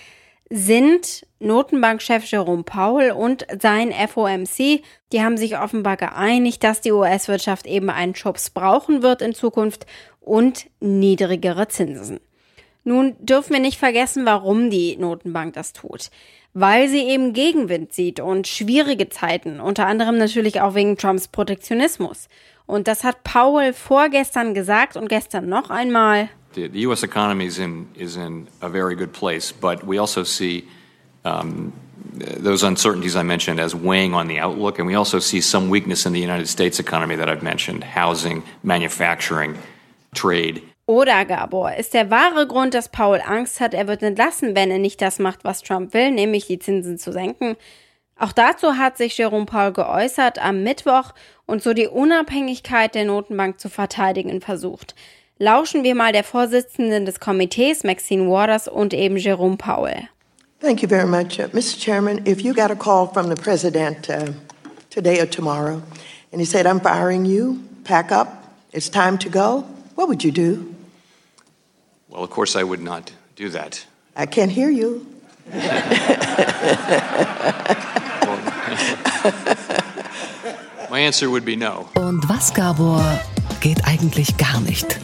sind 0.51 1.27
Notenbankchef 1.41 2.25
Jerome 2.25 2.65
Powell 2.65 3.13
und 3.13 3.47
sein 3.61 3.93
FOMC. 3.93 4.83
Die 5.13 5.23
haben 5.23 5.37
sich 5.37 5.59
offenbar 5.59 5.97
geeinigt, 5.97 6.63
dass 6.63 6.81
die 6.81 6.93
US-Wirtschaft 6.93 7.67
eben 7.67 7.91
einen 7.91 8.15
Schubs 8.15 8.51
brauchen 8.51 9.03
wird 9.03 9.23
in 9.23 9.35
Zukunft 9.35 9.87
und 10.21 10.67
niedrigere 10.81 11.69
Zinsen. 11.69 12.21
Nun 12.85 13.17
dürfen 13.19 13.55
wir 13.55 13.61
nicht 13.61 13.79
vergessen, 13.79 14.27
warum 14.27 14.69
die 14.69 14.97
Notenbank 14.97 15.55
das 15.55 15.73
tut. 15.73 16.11
Weil 16.53 16.89
sie 16.89 17.03
eben 17.03 17.33
Gegenwind 17.33 17.93
sieht 17.93 18.21
und 18.21 18.47
schwierige 18.47 19.09
Zeiten, 19.09 19.59
unter 19.59 19.87
anderem 19.87 20.19
natürlich 20.19 20.61
auch 20.61 20.75
wegen 20.75 20.97
Trumps 20.97 21.27
Protektionismus. 21.29 22.29
Und 22.67 22.87
das 22.87 23.03
hat 23.03 23.25
Powell 23.25 23.73
vorgestern 23.73 24.55
gesagt 24.55 24.97
und 24.97 25.09
gestern 25.09 25.49
noch 25.49 25.71
einmal. 25.71 26.29
The, 26.55 26.69
the 26.69 26.81
U.S. 26.81 27.03
economy 27.03 27.47
is 27.47 27.59
in 27.59 27.89
is 27.95 28.17
in 28.17 28.49
a 28.61 28.69
very 28.69 28.95
good 28.95 29.13
place, 29.13 29.53
but 29.53 29.85
we 29.85 29.99
also 29.99 30.25
see 30.25 30.69
um, 31.25 31.73
those 32.13 32.63
uncertainties 32.63 33.17
I 33.17 33.23
mentioned 33.23 33.61
as 33.61 33.75
weighing 33.75 34.15
on 34.15 34.29
the 34.29 34.39
outlook, 34.39 34.79
and 34.79 34.87
we 34.87 34.95
also 34.95 35.19
see 35.19 35.41
some 35.41 35.69
weakness 35.69 36.07
in 36.07 36.13
the 36.13 36.21
United 36.21 36.49
States 36.49 36.79
economy 36.79 37.17
that 37.17 37.29
I've 37.29 37.43
mentioned: 37.43 37.85
housing, 37.85 38.43
manufacturing, 38.63 39.59
trade. 40.15 40.63
Oder 40.87 41.25
Gabor, 41.25 41.73
ist 41.79 41.95
der 41.95 42.11
wahre 42.11 42.47
Grund, 42.47 42.75
dass 42.75 42.91
Paul 42.91 43.23
Angst 43.27 43.59
hat, 43.59 43.73
er 43.73 43.89
wird 43.89 44.03
entlassen, 44.03 44.55
wenn 44.55 44.71
er 44.71 44.79
nicht 44.79 45.01
das 45.01 45.19
macht, 45.19 45.43
was 45.43 45.63
Trump 45.63 45.95
will, 45.95 46.11
nämlich 46.11 46.47
die 46.47 46.59
Zinsen 46.59 46.99
zu 46.99 47.11
senken? 47.11 47.57
Auch 48.19 48.33
dazu 48.33 48.77
hat 48.77 48.99
sich 48.99 49.17
Jerome 49.17 49.47
Paul 49.47 49.73
geäußert 49.73 50.39
am 50.39 50.63
Mittwoch 50.63 51.15
und 51.47 51.63
so 51.63 51.73
die 51.73 51.89
Unabhängigkeit 51.89 52.95
der 52.95 53.07
Notenbank 53.07 53.59
zu 53.59 53.71
verteidigen 53.71 54.43
versucht. 54.43 54.95
Lauschen 55.39 55.83
wir 55.83 55.97
mal 55.97 56.13
der 56.13 56.23
Vorsitzenden 56.23 57.07
des 57.07 57.19
Komitees, 57.19 57.83
Maxine 57.83 58.31
Waters, 58.31 58.69
und 58.69 58.95
eben 58.95 59.17
Jerome 59.17 59.57
Powell. 59.57 60.09
Thank 60.61 60.81
you 60.81 60.89
very 60.89 61.07
much. 61.07 61.41
Uh, 61.41 61.49
Mr. 61.53 61.77
Chairman, 61.77 62.25
if 62.25 62.41
you 62.43 62.55
got 62.55 62.71
a 62.71 62.77
call 62.77 63.09
from 63.09 63.29
the 63.29 63.35
president 63.35 64.09
uh, 64.09 64.33
today 64.91 65.21
or 65.21 65.27
tomorrow 65.27 65.83
and 66.31 66.41
he 66.41 66.45
said, 66.47 66.67
I'm 66.67 66.79
firing 66.81 67.25
you, 67.27 67.59
pack 67.83 68.13
up, 68.13 68.29
it's 68.73 68.89
time 68.89 69.19
to 69.19 69.29
go, 69.29 69.65
what 69.97 70.07
would 70.09 70.23
you 70.23 70.31
do? 70.31 70.73
Well, 72.09 72.23
of 72.23 72.31
course, 72.31 72.55
I 72.55 72.63
would 72.63 72.81
not 72.81 73.13
do 73.35 73.49
that. 73.51 73.85
I 74.17 74.27
can't 74.27 74.53
hear 74.53 74.71
you. 74.71 75.05
My 80.91 81.01
answer 81.01 81.29
would 81.29 81.45
be 81.45 81.57
no. 81.57 81.89
Und 81.97 82.29
was, 82.29 82.55
Gabor, 82.55 83.03
geht 83.61 83.85
eigentlich 83.85 84.37
gar 84.37 84.61
nicht? 84.61 84.97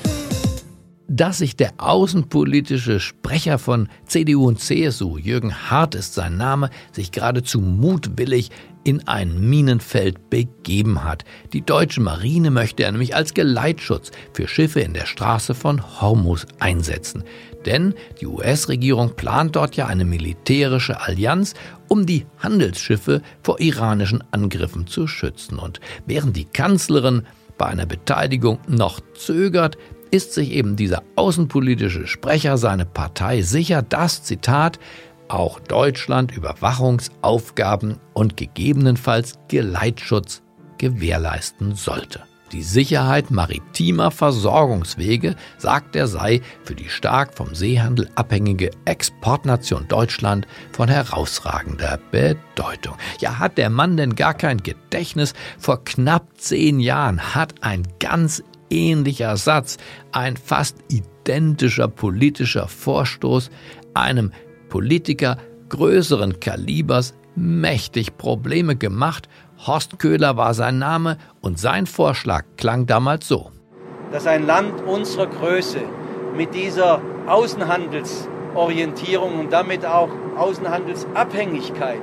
Dass 1.13 1.39
sich 1.39 1.57
der 1.57 1.73
außenpolitische 1.79 3.01
Sprecher 3.01 3.59
von 3.59 3.89
CDU 4.07 4.47
und 4.47 4.61
CSU, 4.61 5.19
Jürgen 5.19 5.69
Hart 5.69 5.97
ist 5.97 6.15
sein 6.15 6.37
Name, 6.37 6.71
sich 6.93 7.11
geradezu 7.11 7.61
mutwillig 7.61 8.51
in 8.85 9.07
ein 9.09 9.41
Minenfeld 9.41 10.31
begeben 10.31 11.03
hat. 11.03 11.25
Die 11.53 11.63
deutsche 11.63 12.01
Marine 12.01 12.53
möchte 12.53 12.85
er 12.85 12.93
nämlich 12.93 13.17
als 13.17 13.35
Geleitschutz 13.35 14.13
für 14.33 14.47
Schiffe 14.47 14.81
in 14.81 14.95
der 14.95 15.07
Straße 15.07 15.55
von 15.55 16.01
Hormuz 16.01 16.47
einsetzen. 16.61 17.25
Denn 17.67 17.95
die 18.21 18.27
US-Regierung 18.27 19.17
plant 19.17 19.57
dort 19.57 19.75
ja 19.75 19.87
eine 19.87 20.05
militärische 20.05 21.01
Allianz, 21.01 21.55
um 21.89 22.07
die 22.07 22.25
Handelsschiffe 22.39 23.21
vor 23.43 23.59
iranischen 23.59 24.23
Angriffen 24.31 24.87
zu 24.87 25.09
schützen. 25.09 25.59
Und 25.59 25.81
während 26.07 26.37
die 26.37 26.47
Kanzlerin 26.47 27.25
bei 27.59 27.67
einer 27.67 27.87
Beteiligung 27.87 28.61
noch 28.69 29.01
zögert, 29.15 29.77
ist 30.11 30.35
sich 30.35 30.51
eben 30.53 30.77
dieser 30.77 31.03
außenpolitische 31.17 32.07
Sprecher 32.07 32.59
seine 32.59 32.87
Partei 32.87 33.43
sicher, 33.43 33.83
dass, 33.83 34.23
Zitat, 34.23 34.79
auch 35.29 35.61
Deutschland 35.61 36.37
Überwachungsaufgaben 36.37 37.99
und 38.15 38.37
gegebenenfalls 38.37 39.35
Geleitschutz 39.49 40.43
gewährleisten 40.79 41.75
sollte. 41.75 42.23
Die 42.53 42.63
Sicherheit 42.65 43.31
maritimer 43.31 44.11
Versorgungswege, 44.11 45.37
sagt 45.57 45.95
er, 45.95 46.09
sei 46.09 46.41
für 46.65 46.75
die 46.75 46.89
stark 46.89 47.33
vom 47.35 47.55
Seehandel 47.55 48.11
abhängige 48.17 48.73
Exportnation 48.87 49.87
Deutschland 49.87 50.49
von 50.73 50.89
herausragender 50.89 52.01
Bedeutung. 52.11 52.97
Ja, 53.21 53.39
hat 53.39 53.57
der 53.57 53.71
Mann 53.71 53.97
denn 53.97 54.17
gar 54.17 54.35
kein 54.35 54.59
Gedächtnis? 54.59 55.33
Vor 55.59 55.85
knapp 55.85 56.27
zehn 56.39 56.81
Jahren 56.81 57.35
hat 57.37 57.63
ein 57.63 57.87
ganz 58.01 58.43
ähnlicher 58.71 59.37
Satz, 59.37 59.77
ein 60.13 60.37
fast 60.37 60.77
identischer 60.89 61.89
politischer 61.89 62.69
Vorstoß 62.69 63.51
einem 63.95 64.33
Politiker 64.69 65.39
größeren 65.69 66.39
Kalibers 66.41 67.15
mächtig 67.35 68.17
Probleme 68.17 68.77
gemacht. 68.77 69.29
Horst 69.67 69.99
Köhler 69.99 70.37
war 70.37 70.55
sein 70.55 70.79
Name 70.79 71.19
und 71.41 71.59
sein 71.59 71.87
Vorschlag 71.87 72.45
klang 72.57 72.87
damals 72.87 73.27
so. 73.29 73.51
Dass 74.13 74.27
ein 74.27 74.47
Land 74.47 74.81
unserer 74.83 75.27
Größe 75.27 75.81
mit 76.37 76.55
dieser 76.55 77.03
Außenhandelsorientierung 77.27 79.41
und 79.41 79.53
damit 79.53 79.85
auch 79.85 80.11
Außenhandelsabhängigkeit 80.37 82.01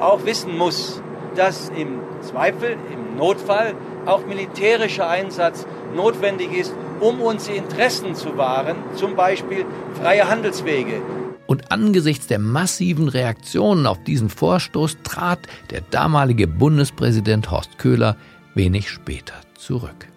auch 0.00 0.24
wissen 0.24 0.56
muss, 0.56 1.02
dass 1.36 1.70
im 1.70 2.00
Zweifel, 2.20 2.76
im 2.92 3.16
Notfall 3.16 3.74
auch 4.06 4.26
militärischer 4.26 5.08
Einsatz 5.08 5.66
notwendig 5.94 6.52
ist, 6.52 6.74
um 7.00 7.20
unsere 7.20 7.56
Interessen 7.56 8.14
zu 8.14 8.36
wahren, 8.36 8.76
zum 8.94 9.16
Beispiel 9.16 9.64
freie 10.00 10.28
Handelswege. 10.28 11.00
Und 11.46 11.70
angesichts 11.70 12.26
der 12.26 12.38
massiven 12.38 13.08
Reaktionen 13.08 13.86
auf 13.86 14.02
diesen 14.02 14.30
Vorstoß 14.30 14.98
trat 15.04 15.40
der 15.70 15.82
damalige 15.82 16.46
Bundespräsident 16.46 17.50
Horst 17.50 17.78
Köhler 17.78 18.16
wenig 18.54 18.88
später 18.88 19.34
zurück. 19.58 20.08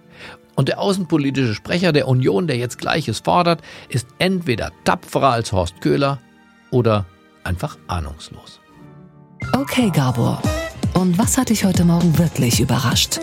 Und 0.55 0.69
der 0.69 0.79
außenpolitische 0.79 1.53
Sprecher 1.53 1.91
der 1.91 2.07
Union, 2.07 2.47
der 2.47 2.57
jetzt 2.57 2.79
Gleiches 2.79 3.19
fordert, 3.19 3.61
ist 3.89 4.07
entweder 4.17 4.71
tapferer 4.85 5.31
als 5.31 5.51
Horst 5.51 5.81
Köhler 5.81 6.19
oder 6.71 7.05
einfach 7.43 7.77
ahnungslos. 7.87 8.59
Okay, 9.53 9.91
Gabor. 9.93 10.41
Und 10.97 11.19
was 11.19 11.37
hat 11.37 11.49
dich 11.49 11.63
heute 11.63 11.85
Morgen 11.85 12.17
wirklich 12.17 12.59
überrascht? 12.59 13.19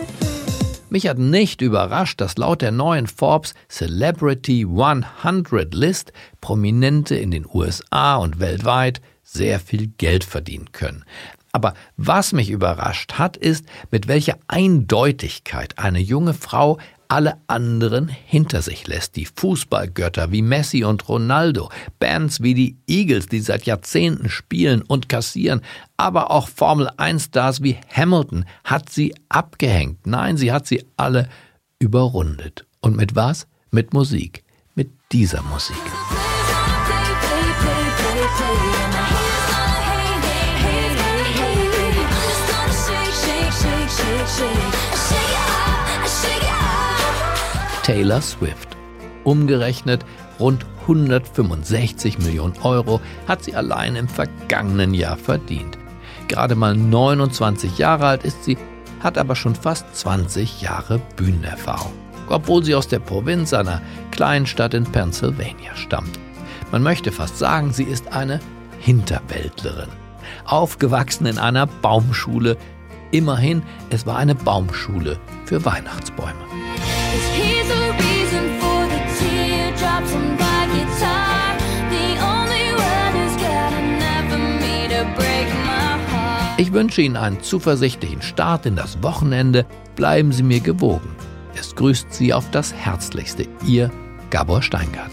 Mich 0.89 1.09
hat 1.09 1.17
nicht 1.19 1.59
überrascht, 1.59 2.21
dass 2.21 2.37
laut 2.37 2.61
der 2.61 2.71
neuen 2.71 3.05
Forbes 3.05 3.53
Celebrity 3.67 4.65
100 4.65 5.73
List 5.73 6.13
Prominente 6.39 7.17
in 7.17 7.31
den 7.31 7.45
USA 7.45 8.15
und 8.15 8.39
weltweit 8.39 9.01
sehr 9.23 9.59
viel 9.59 9.87
Geld 9.87 10.23
verdienen 10.23 10.71
können. 10.71 11.03
Aber 11.51 11.73
was 11.97 12.31
mich 12.31 12.49
überrascht 12.49 13.15
hat, 13.15 13.35
ist, 13.35 13.65
mit 13.91 14.07
welcher 14.07 14.37
Eindeutigkeit 14.47 15.77
eine 15.77 15.99
junge 15.99 16.33
Frau 16.33 16.79
alle 17.07 17.37
anderen 17.47 18.07
hinter 18.07 18.61
sich 18.61 18.87
lässt. 18.87 19.15
Die 19.15 19.25
Fußballgötter 19.25 20.31
wie 20.31 20.41
Messi 20.41 20.83
und 20.83 21.07
Ronaldo, 21.07 21.69
Bands 21.99 22.41
wie 22.41 22.53
die 22.53 22.77
Eagles, 22.87 23.27
die 23.27 23.39
seit 23.39 23.65
Jahrzehnten 23.65 24.29
spielen 24.29 24.81
und 24.81 25.09
kassieren, 25.09 25.61
aber 25.97 26.31
auch 26.31 26.47
Formel 26.47 26.89
1-Stars 26.97 27.63
wie 27.63 27.77
Hamilton 27.91 28.45
hat 28.63 28.89
sie 28.89 29.15
abgehängt. 29.29 30.05
Nein, 30.05 30.37
sie 30.37 30.51
hat 30.51 30.67
sie 30.67 30.85
alle 30.97 31.29
überrundet. 31.79 32.65
Und 32.81 32.95
mit 32.95 33.15
was? 33.15 33.47
Mit 33.71 33.93
Musik. 33.93 34.43
Mit 34.75 34.91
dieser 35.11 35.41
Musik. 35.43 35.75
Taylor 47.85 48.19
Swift. 48.19 48.69
Umgerechnet 49.25 50.03
rund 50.39 50.65
165 50.81 52.17
Millionen 52.17 52.57
Euro 52.63 52.99
hat 53.27 53.43
sie 53.43 53.55
allein 53.55 53.95
im 53.95 54.07
vergangenen 54.07 54.95
Jahr 54.95 55.17
verdient. 55.17 55.77
Gerade 56.27 56.55
mal 56.55 56.75
29 56.75 57.77
Jahre 57.77 58.07
alt 58.07 58.23
ist 58.23 58.43
sie, 58.43 58.57
hat 59.01 59.19
aber 59.19 59.35
schon 59.35 59.53
fast 59.53 59.95
20 59.95 60.63
Jahre 60.63 60.99
Bühnenerfahrung, 61.15 61.93
obwohl 62.27 62.63
sie 62.63 62.73
aus 62.73 62.87
der 62.87 62.97
Provinz 62.97 63.53
einer 63.53 63.83
kleinen 64.09 64.47
Stadt 64.47 64.73
in 64.73 64.85
Pennsylvania 64.85 65.75
stammt. 65.75 66.17
Man 66.71 66.81
möchte 66.81 67.11
fast 67.11 67.37
sagen, 67.37 67.71
sie 67.71 67.83
ist 67.83 68.11
eine 68.11 68.39
Hinterwäldlerin. 68.79 69.89
Aufgewachsen 70.45 71.27
in 71.27 71.37
einer 71.37 71.67
Baumschule. 71.67 72.57
Immerhin, 73.11 73.61
es 73.91 74.07
war 74.07 74.17
eine 74.17 74.33
Baumschule 74.33 75.19
für 75.45 75.63
Weihnachtsbäume. 75.65 76.64
Ich 86.65 86.73
wünsche 86.73 87.03
Ihnen 87.03 87.15
einen 87.15 87.43
zuversichtlichen 87.43 88.23
Start 88.23 88.65
in 88.65 88.75
das 88.75 89.03
Wochenende. 89.03 89.67
Bleiben 89.95 90.31
Sie 90.31 90.41
mir 90.41 90.61
gewogen. 90.61 91.15
Es 91.53 91.75
grüßt 91.75 92.11
Sie 92.11 92.33
auf 92.33 92.49
das 92.49 92.73
Herzlichste, 92.73 93.45
Ihr 93.63 93.91
Gabor 94.31 94.63
Steingart. 94.63 95.11